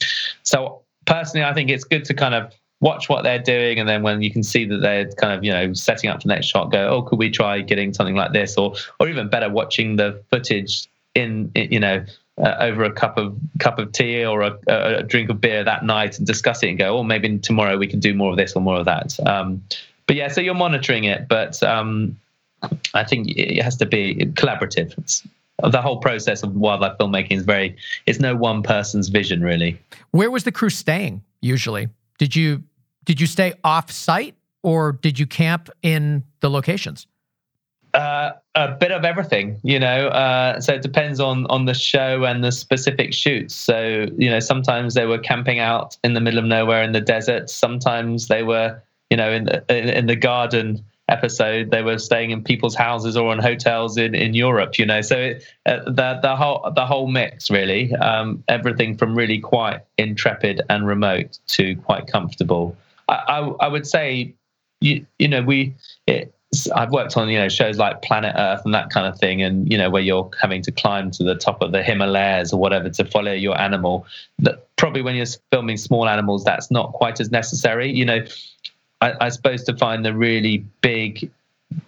[0.42, 4.02] so personally, I think it's good to kind of watch what they're doing, and then
[4.02, 6.46] when you can see that they're kind of you know setting up for the next
[6.46, 9.96] shot, go, oh, could we try getting something like this, or or even better, watching
[9.96, 12.04] the footage in you know
[12.38, 15.84] uh, over a cup of cup of tea or a, a, drink of beer that
[15.84, 18.54] night and discuss it and go, oh, maybe tomorrow we can do more of this
[18.54, 19.18] or more of that.
[19.26, 19.62] Um,
[20.06, 22.18] but yeah, so you're monitoring it, but um,
[22.94, 24.96] I think it has to be collaborative.
[24.98, 25.26] It's,
[25.62, 27.74] the whole process of wildlife filmmaking is very
[28.04, 31.88] it's no one person's vision really where was the crew staying usually
[32.18, 32.62] did you
[33.04, 37.06] did you stay off site or did you camp in the locations
[37.96, 40.08] uh, a bit of everything, you know.
[40.08, 43.54] Uh, so it depends on on the show and the specific shoots.
[43.54, 47.00] So you know, sometimes they were camping out in the middle of nowhere in the
[47.00, 47.48] desert.
[47.48, 52.30] Sometimes they were, you know, in the in, in the garden episode they were staying
[52.30, 56.18] in people's houses or in hotels in, in Europe you know so it, uh, the
[56.22, 61.76] the whole the whole mix really um, everything from really quite intrepid and remote to
[61.76, 62.76] quite comfortable
[63.08, 64.34] I, I, I would say
[64.80, 65.74] you, you know we
[66.06, 66.32] it,
[66.74, 69.70] I've worked on you know shows like Planet Earth and that kind of thing, and
[69.70, 72.88] you know where you're having to climb to the top of the Himalayas or whatever
[72.88, 74.06] to follow your animal.
[74.38, 77.90] That probably when you're filming small animals, that's not quite as necessary.
[77.90, 78.24] You know,
[79.00, 81.30] I, I suppose to find the really big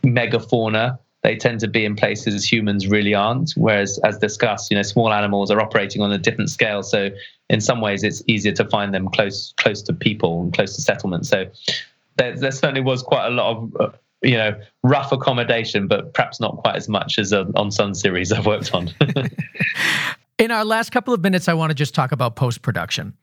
[0.03, 3.53] megafauna, they tend to be in places humans really aren't.
[3.57, 6.83] Whereas, as discussed, you know, small animals are operating on a different scale.
[6.83, 7.11] So,
[7.51, 10.83] in some ways, it's easier to find them close close to people and close to
[10.83, 11.29] settlements.
[11.29, 11.47] So,
[12.17, 13.89] there, there certainly was quite a lot of uh,
[14.23, 18.47] you know rough accommodation, but perhaps not quite as much as on some series I've
[18.47, 18.91] worked on.
[20.39, 23.15] In our last couple of minutes, I want to just talk about post production.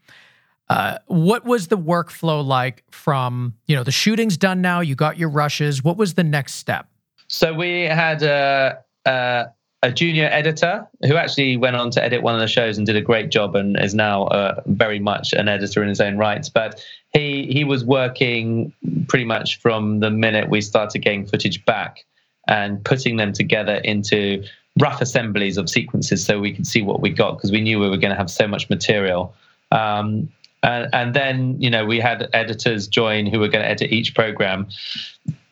[0.68, 4.80] Uh, what was the workflow like from you know the shooting's done now?
[4.80, 5.84] You got your rushes.
[5.84, 6.88] What was the next step?
[7.28, 9.46] So we had a, a,
[9.82, 12.96] a junior editor who actually went on to edit one of the shows and did
[12.96, 16.50] a great job and is now uh, very much an editor in his own rights.
[16.50, 18.74] But he he was working
[19.08, 22.06] pretty much from the minute we started getting footage back
[22.48, 24.44] and putting them together into
[24.80, 27.90] rough assemblies of sequences so we could see what we got because we knew we
[27.90, 29.34] were going to have so much material.
[29.72, 30.30] Um,
[30.66, 34.14] and, and then you know we had editors join who were going to edit each
[34.16, 34.68] program.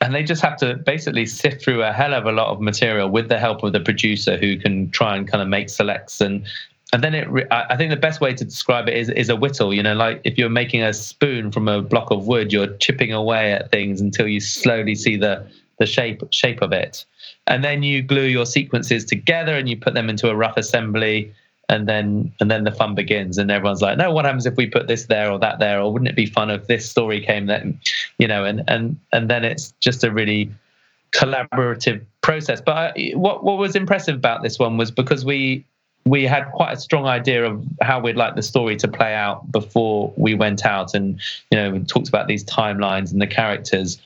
[0.01, 3.09] And they just have to basically sift through a hell of a lot of material
[3.09, 6.19] with the help of the producer who can try and kind of make selects.
[6.19, 6.45] And
[6.91, 9.73] and then it i think the best way to describe it is is a whittle
[9.73, 13.11] you know like if you're making a spoon from a block of wood you're chipping
[13.11, 15.43] away at things until you slowly see the
[15.79, 17.05] the shape shape of it.
[17.47, 21.33] And then you glue your sequences together and you put them into a rough assembly
[21.69, 24.67] and then and then the fun begins and everyone's like no what happens if we
[24.67, 25.79] put this there or that there?
[25.79, 27.79] Or wouldn't it be fun if this story came then?
[28.17, 30.51] You know and and and then it's just a really
[31.11, 32.61] collaborative process.
[32.61, 35.65] But I, what what was impressive about this one was because we
[36.05, 39.49] we had quite a strong idea of how we'd like the story to play out
[39.51, 40.93] before we went out.
[40.93, 44.01] And you know we talked about these timelines and the characters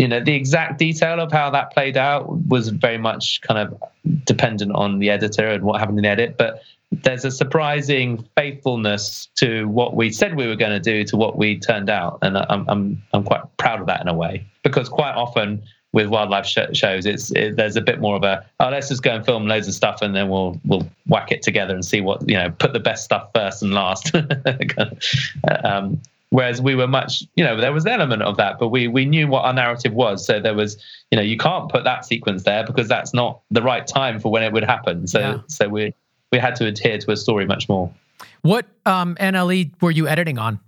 [0.00, 3.82] you know the exact detail of how that played out was very much kind of
[4.24, 9.28] dependent on the editor and what happened in the edit but there's a surprising faithfulness
[9.36, 12.38] to what we said we were going to do to what we turned out and
[12.38, 16.46] i'm i'm i'm quite proud of that in a way because quite often with wildlife
[16.46, 19.26] sh- shows it's it, there's a bit more of a oh let's just go and
[19.26, 22.36] film loads of stuff and then we'll we'll whack it together and see what you
[22.36, 24.14] know put the best stuff first and last.
[25.64, 28.86] Um, Whereas we were much, you know, there was an element of that, but we
[28.86, 30.24] we knew what our narrative was.
[30.24, 30.76] So there was,
[31.10, 34.30] you know, you can't put that sequence there because that's not the right time for
[34.30, 35.08] when it would happen.
[35.08, 35.38] So yeah.
[35.48, 35.92] so we
[36.30, 37.92] we had to adhere to a story much more.
[38.42, 40.60] What um, NLE were you editing on?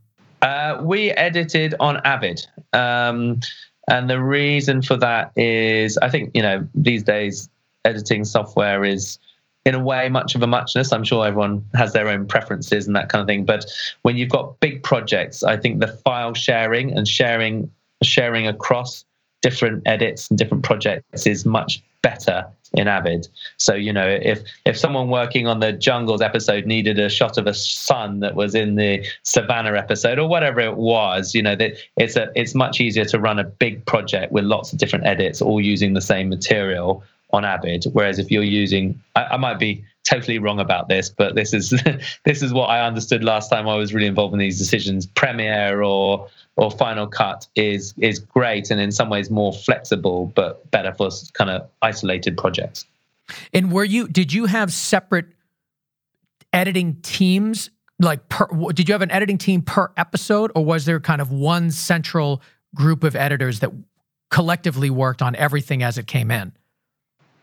[0.42, 2.44] Uh, we edited on Avid.
[2.72, 3.40] Um,
[3.88, 7.48] and the reason for that is I think, you know, these days
[7.84, 9.18] editing software is
[9.64, 10.92] in a way much of a muchness.
[10.92, 13.44] I'm sure everyone has their own preferences and that kind of thing.
[13.44, 13.64] But
[14.02, 17.70] when you've got big projects, I think the file sharing and sharing
[18.02, 19.04] sharing across
[19.42, 22.44] different edits and different projects is much better
[22.74, 23.28] in Avid.
[23.58, 27.46] So you know, if if someone working on the Jungles episode needed a shot of
[27.46, 31.74] a sun that was in the Savannah episode or whatever it was, you know, that
[31.96, 35.40] it's a it's much easier to run a big project with lots of different edits,
[35.40, 37.84] all using the same material on Avid.
[37.92, 41.70] Whereas if you're using, I, I might be totally wrong about this, but this is
[42.24, 45.06] this is what I understood last time I was really involved in these decisions.
[45.06, 50.70] Premiere or or Final Cut is is great and in some ways more flexible, but
[50.70, 52.84] better for kind of isolated projects.
[53.52, 54.08] And were you?
[54.08, 55.26] Did you have separate
[56.52, 57.70] editing teams?
[57.98, 61.30] Like, per, did you have an editing team per episode, or was there kind of
[61.30, 62.42] one central
[62.74, 63.70] group of editors that
[64.30, 66.52] collectively worked on everything as it came in?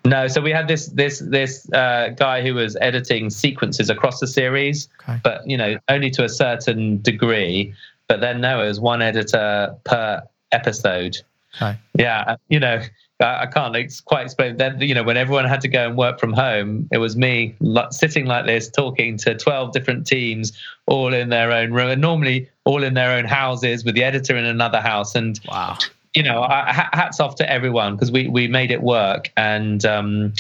[0.10, 4.26] No, so we had this this this uh, guy who was editing sequences across the
[4.26, 5.20] series, okay.
[5.24, 7.76] but you know only to a certain degree.
[8.08, 11.18] But then no, it was one editor per episode.
[11.58, 11.78] Okay.
[11.94, 12.82] Yeah, you know,
[13.20, 14.58] I, I can't quite explain.
[14.58, 17.56] Then you know, when everyone had to go and work from home, it was me
[17.92, 20.58] sitting like this, talking to twelve different teams,
[20.88, 24.36] all in their own room, and normally all in their own houses, with the editor
[24.36, 25.14] in another house.
[25.14, 25.78] And wow
[26.16, 29.32] you know, hats off to everyone because we we made it work.
[29.38, 30.34] And um,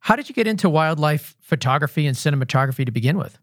[0.00, 3.38] how did you get into wildlife photography and cinematography to begin with?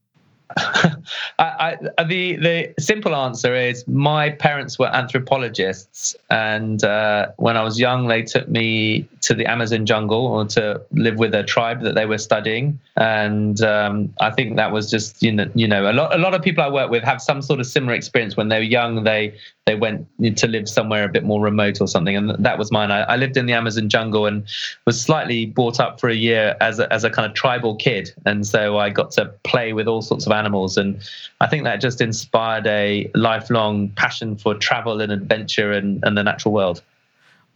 [0.57, 7.63] I, I, the the simple answer is my parents were anthropologists, and uh, when I
[7.63, 11.81] was young, they took me to the Amazon jungle or to live with a tribe
[11.81, 12.79] that they were studying.
[12.95, 16.33] And um, I think that was just you know you know a lot a lot
[16.33, 19.03] of people I work with have some sort of similar experience when they were young.
[19.03, 19.35] They
[19.65, 22.91] they went to live somewhere a bit more remote or something, and that was mine.
[22.91, 24.45] I, I lived in the Amazon jungle and
[24.85, 28.13] was slightly brought up for a year as a, as a kind of tribal kid,
[28.25, 31.01] and so I got to play with all sorts of animals, and
[31.41, 36.23] I think that just inspired a lifelong passion for travel and adventure and, and the
[36.23, 36.81] natural world.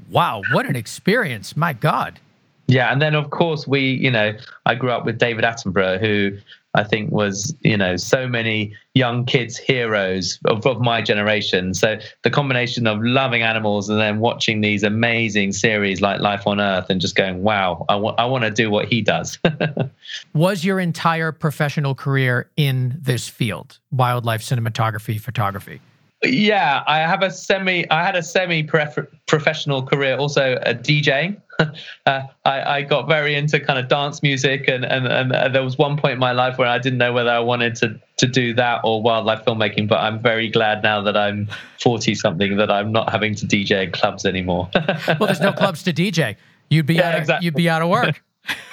[0.10, 1.56] Wow, what an experience.
[1.56, 2.20] My God.
[2.68, 4.34] Yeah, and then of course we, you know,
[4.66, 6.38] I grew up with David Attenborough, who
[6.76, 11.74] I think was, you know, so many young kids' heroes of, of my generation.
[11.74, 16.62] So the combination of loving animals and then watching these amazing series like Life on
[16.62, 19.40] Earth and just going, wow, I, want to do what he does.
[20.34, 25.82] was your entire professional career in this field, wildlife cinematography, photography?
[26.24, 27.90] Yeah, I have a semi.
[27.90, 31.40] I had a semi professional career, also a DJ.
[32.06, 35.78] uh, I, I, got very into kind of dance music, and, and and there was
[35.78, 38.54] one point in my life where I didn't know whether I wanted to to do
[38.56, 39.88] that or wildlife filmmaking.
[39.88, 41.48] But I'm very glad now that I'm
[41.80, 44.70] 40 something that I'm not having to DJ in clubs anymore.
[44.76, 46.36] well, there's no clubs to DJ.
[46.70, 47.46] You'd be yeah, out of, exactly.
[47.46, 48.22] you'd be out of work.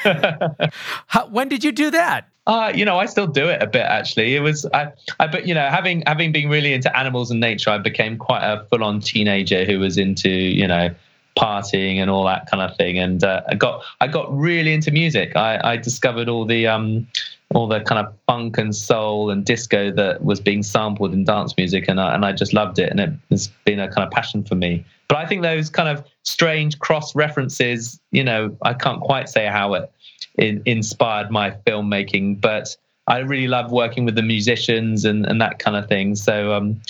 [1.06, 2.28] How, when did you do that?
[2.46, 4.36] Uh, you know, I still do it a bit actually.
[4.36, 7.70] It was I, I but you know, having having been really into animals and nature,
[7.70, 10.94] I became quite a full-on teenager who was into, you know,
[11.36, 12.98] partying and all that kind of thing.
[12.98, 15.34] And uh, I got I got really into music.
[15.36, 17.08] I, I discovered all the um,
[17.54, 21.56] all the kind of funk and soul and disco that was being sampled in dance
[21.56, 22.90] music, and I, and I just loved it.
[22.90, 24.84] And it has been a kind of passion for me.
[25.08, 29.46] But I think those kind of strange cross references, you know, I can't quite say
[29.46, 29.90] how it
[30.38, 32.76] in, inspired my filmmaking, but
[33.06, 36.16] I really love working with the musicians and, and that kind of thing.
[36.16, 36.80] So um,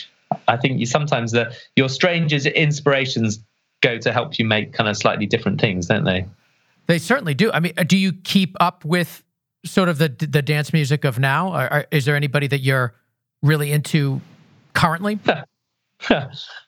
[0.49, 3.41] I think you sometimes the your strangers' inspirations
[3.83, 6.27] go to help you make kind of slightly different things, don't they?
[6.87, 7.51] They certainly do.
[7.53, 9.23] I mean, uh, do you keep up with
[9.65, 11.55] sort of the the dance music of now?
[11.55, 12.95] Or, or is there anybody that you're
[13.43, 14.21] really into
[14.73, 15.19] currently?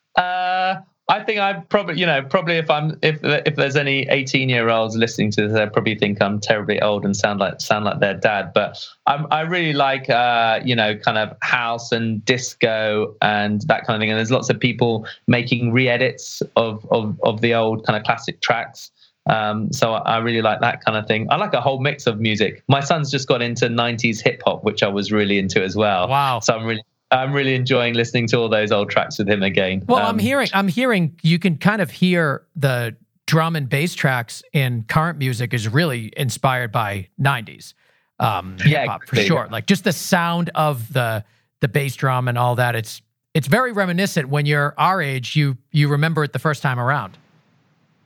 [1.11, 4.69] I think I probably, you know, probably if I'm if if there's any 18 year
[4.69, 8.01] olds listening to this, they probably think I'm terribly old and sound like sound like
[8.01, 8.53] their dad.
[8.53, 13.87] But I'm, I really like, uh, you know, kind of house and disco and that
[13.87, 14.11] kind of thing.
[14.11, 18.43] And there's lots of people making re-edits of of of the old kind of classic
[18.43, 18.91] tracks.
[19.31, 21.27] Um, so I really like that kind of thing.
[21.31, 22.63] I like a whole mix of music.
[22.69, 26.07] My son's just got into 90s hip hop, which I was really into as well.
[26.09, 26.41] Wow!
[26.41, 29.83] So I'm really I'm really enjoying listening to all those old tracks with him again.
[29.87, 32.97] Well, um, I'm hearing, I'm hearing, you can kind of hear the
[33.27, 37.75] drum and bass tracks in current music is really inspired by 90s
[38.21, 39.49] um, yeah, hip hop for sure.
[39.51, 41.25] Like just the sound of the
[41.61, 42.75] the bass drum and all that.
[42.75, 43.03] It's
[43.35, 44.29] it's very reminiscent.
[44.29, 47.17] When you're our age, you you remember it the first time around.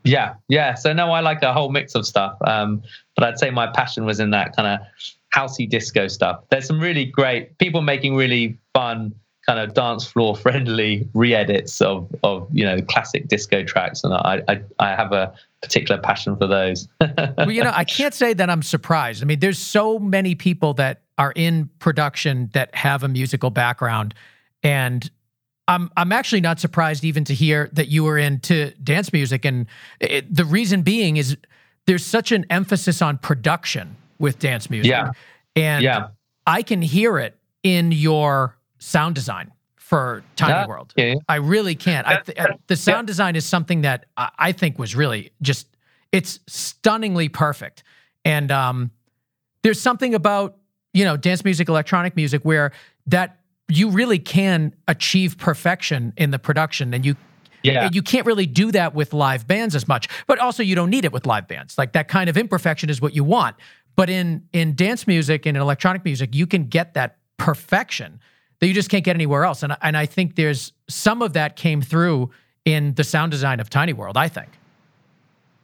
[0.05, 0.75] Yeah, yeah.
[0.75, 2.37] So no, I like a whole mix of stuff.
[2.47, 2.83] Um,
[3.15, 4.87] but I'd say my passion was in that kind of
[5.35, 6.43] housey disco stuff.
[6.51, 9.15] There's some really great people making really fun
[9.47, 14.43] kind of dance floor friendly re-edits of of you know classic disco tracks, and I
[14.49, 16.89] I, I have a particular passion for those.
[17.01, 19.23] well, you know, I can't say that I'm surprised.
[19.23, 24.15] I mean, there's so many people that are in production that have a musical background,
[24.63, 25.11] and
[25.69, 29.67] I'm I'm actually not surprised even to hear that you were into dance music, and
[30.01, 31.37] it, the reason being is
[31.87, 35.11] there's such an emphasis on production with dance music, yeah,
[35.57, 36.09] and yeah.
[36.47, 40.93] I can hear it in your sound design for Tiny Yeah, World.
[40.99, 41.17] okay.
[41.29, 42.07] I really can't.
[42.07, 45.67] I th- the sound design is something that I, I think was really just
[46.13, 47.83] it's stunningly perfect.
[48.25, 48.91] And um,
[49.63, 50.57] there's something about
[50.95, 52.73] you know dance music, electronic music, where
[53.07, 57.17] that you really can achieve perfection in the production, and you
[57.63, 57.87] Yeah.
[57.87, 60.09] and you can't really do that with live bands as much.
[60.27, 61.79] But also, you don't need it with live bands.
[61.79, 63.57] Like that kind of imperfection is what you want.
[63.97, 68.21] But in in dance music and in electronic music, you can get that perfection
[68.63, 69.65] that you just can't get anywhere else.
[69.65, 72.31] And and I think there's some of that came through
[72.65, 74.17] in the sound design of Tiny World.
[74.17, 74.51] I think.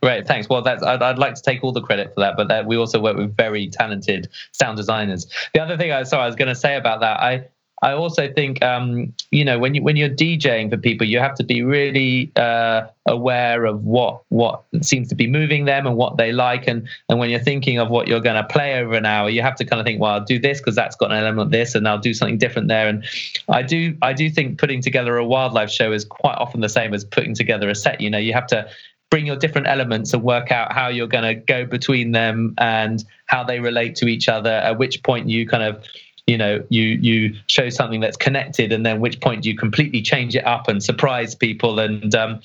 [0.03, 0.49] Great, thanks.
[0.49, 2.76] Well, that's I'd, I'd like to take all the credit for that, but that we
[2.76, 5.28] also work with very talented sound designers.
[5.55, 7.46] The other thing I sorry I was going to say about that, I
[7.83, 11.35] I also think um, you know when you when you're DJing for people, you have
[11.37, 16.16] to be really uh, aware of what what seems to be moving them and what
[16.16, 19.07] they like, and and when you're thinking of what you're going to play over an
[19.07, 21.18] hour, you have to kind of think, well, I'll do this because that's got an
[21.18, 22.89] element of this, and I'll do something different there.
[22.89, 23.05] And
[23.49, 26.95] I do I do think putting together a wildlife show is quite often the same
[26.95, 28.01] as putting together a set.
[28.01, 28.68] You know, you have to
[29.11, 33.05] bring your different elements and work out how you're going to go between them and
[33.26, 35.83] how they relate to each other at which point you kind of
[36.29, 40.03] you know you you show something that's connected and then which point do you completely
[40.03, 42.41] change it up and surprise people and um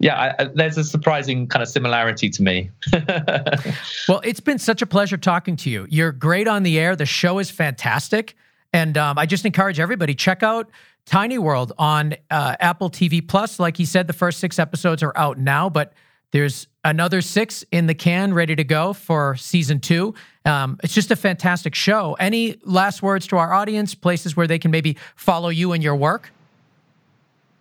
[0.00, 2.70] yeah I, there's a surprising kind of similarity to me
[4.08, 5.86] Well, it's been such a pleasure talking to you.
[5.90, 6.94] You're great on the air.
[6.94, 8.36] The show is fantastic,
[8.72, 10.70] and um, I just encourage everybody check out
[11.06, 13.58] Tiny World on uh, Apple TV Plus.
[13.58, 15.92] Like he said, the first six episodes are out now, but
[16.30, 20.14] there's another six in the can, ready to go for season two.
[20.44, 22.16] Um, it's just a fantastic show.
[22.18, 23.94] Any last words to our audience?
[23.94, 26.30] Places where they can maybe follow you and your work?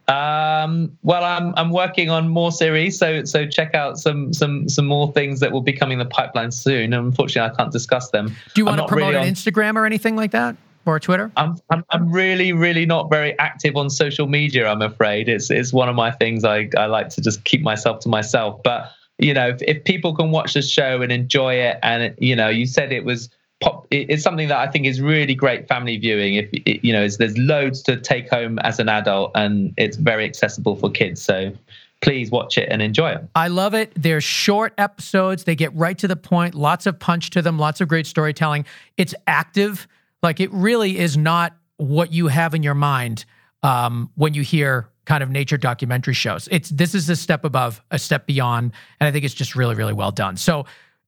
[0.08, 4.86] Um, well, I'm I'm working on more series, so so check out some some some
[4.86, 6.94] more things that will be coming in the pipeline soon.
[6.94, 8.28] Unfortunately, I can't discuss them.
[8.28, 10.56] Do you I'm want to promote really on- Instagram or anything like that,
[10.86, 11.32] or Twitter?
[11.38, 14.68] I'm, I'm I'm really really not very active on social media.
[14.68, 16.44] I'm afraid it's it's one of my things.
[16.44, 18.62] I I like to just keep myself to myself.
[18.64, 22.36] But you know, if, if people can watch the show and enjoy it, and you
[22.36, 23.30] know, you said it was
[23.62, 23.88] pop.
[23.92, 26.36] It's something that I think is really great family viewing.
[26.36, 30.76] If you know, there's loads to take home as an adult, and it's very accessible
[30.76, 31.22] for kids.
[31.22, 31.54] So
[32.02, 33.28] please watch it and enjoy it.
[33.36, 33.92] I love it.
[33.96, 35.46] They're short episodes.
[35.46, 36.54] They get right to the point.
[36.54, 37.58] Lots of punch to them.
[37.58, 38.66] Lots of great storytelling.
[38.98, 39.88] It's active.
[40.22, 43.26] Like it really is not what you have in your mind
[43.64, 46.48] um, when you hear kind of nature documentary shows.
[46.52, 49.76] It's this is a step above, a step beyond, and I think it's just really,
[49.76, 50.38] really well done.
[50.38, 50.66] So,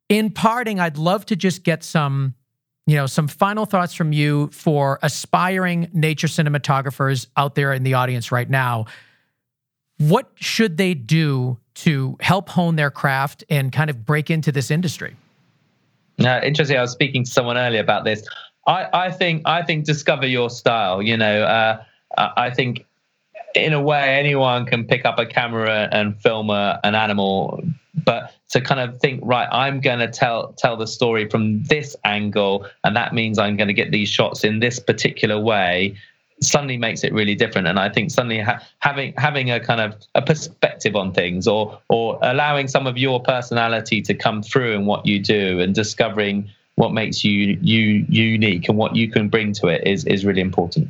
[0.09, 2.33] in parting, I'd love to just get some,
[2.85, 7.95] you know, some final thoughts from you for aspiring nature cinematographers out there in the
[7.95, 8.85] audience right now
[9.97, 14.71] what should they do to help hone their craft and kind of break into this
[14.71, 15.15] industry?
[16.19, 16.77] Uh, interesting.
[16.77, 18.27] I was speaking to someone earlier about this.
[18.65, 21.01] I, I think I think discover your style.
[21.01, 21.83] You know, uh,
[22.17, 22.85] I think
[23.57, 27.63] in a way anyone can pick up a camera and film a, an animal,
[28.05, 31.95] but to kind of think, right, I'm going to tell tell the story from this
[32.05, 35.97] angle, and that means I'm going to get these shots in this particular way.
[36.39, 39.95] Suddenly makes it really different, and I think suddenly ha- having having a kind of
[40.13, 44.85] a perspective on things, or or allowing some of your personality to come through in
[44.85, 49.51] what you do, and discovering what makes you you unique and what you can bring
[49.53, 50.89] to it is is really important.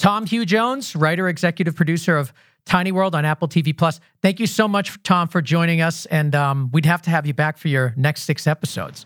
[0.00, 2.32] Tom Hugh Jones, writer, executive producer of
[2.64, 4.00] Tiny World on Apple TV Plus.
[4.22, 7.34] Thank you so much, Tom, for joining us, and um, we'd have to have you
[7.34, 9.04] back for your next six episodes.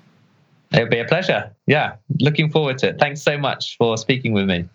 [0.72, 1.51] It'll be a pleasure.
[1.66, 3.01] Yeah, looking forward to it.
[3.01, 4.68] Thanks so much for speaking with me.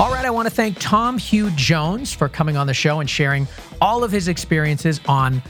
[0.00, 3.08] All right, I want to thank Tom Hugh Jones for coming on the show and
[3.08, 3.46] sharing
[3.80, 5.40] all of his experiences on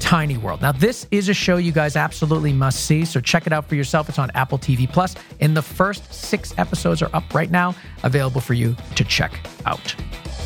[0.00, 0.60] Tiny World.
[0.60, 3.76] Now, this is a show you guys absolutely must see, so check it out for
[3.76, 4.08] yourself.
[4.08, 8.40] It's on Apple TV Plus, and the first six episodes are up right now, available
[8.40, 9.94] for you to check out.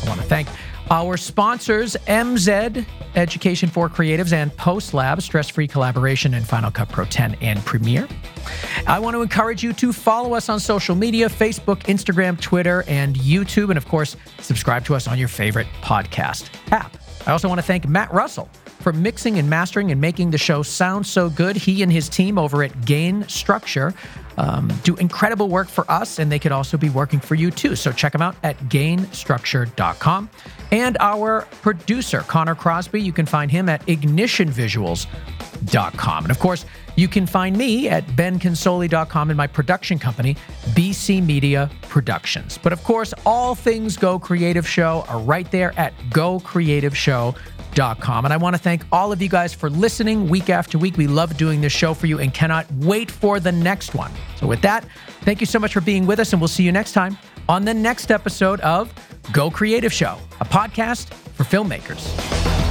[0.03, 0.47] I want to thank
[0.89, 2.85] our sponsors, MZed
[3.15, 7.63] Education for Creatives and Post Lab, stress free collaboration in Final Cut Pro 10 and
[7.65, 8.07] Premiere.
[8.85, 13.15] I want to encourage you to follow us on social media Facebook, Instagram, Twitter, and
[13.15, 13.69] YouTube.
[13.69, 16.97] And of course, subscribe to us on your favorite podcast app.
[17.25, 18.49] I also want to thank Matt Russell
[18.79, 21.57] for mixing and mastering and making the show sound so good.
[21.57, 23.93] He and his team over at Gain Structure
[24.37, 27.75] um, do incredible work for us, and they could also be working for you too.
[27.75, 30.29] So check them out at gainstructure.com.
[30.71, 36.25] And our producer, Connor Crosby, you can find him at ignitionvisuals.com.
[36.25, 36.65] And of course,
[36.95, 40.35] you can find me at benconsoli.com and my production company,
[40.69, 42.57] BC Media Productions.
[42.57, 47.56] But of course, all things Go Creative Show are right there at gocreativeshow.com.
[47.77, 50.97] And I want to thank all of you guys for listening week after week.
[50.97, 54.11] We love doing this show for you and cannot wait for the next one.
[54.37, 54.83] So, with that,
[55.21, 57.17] thank you so much for being with us, and we'll see you next time
[57.47, 58.91] on the next episode of
[59.31, 62.66] Go Creative Show, a podcast for filmmakers.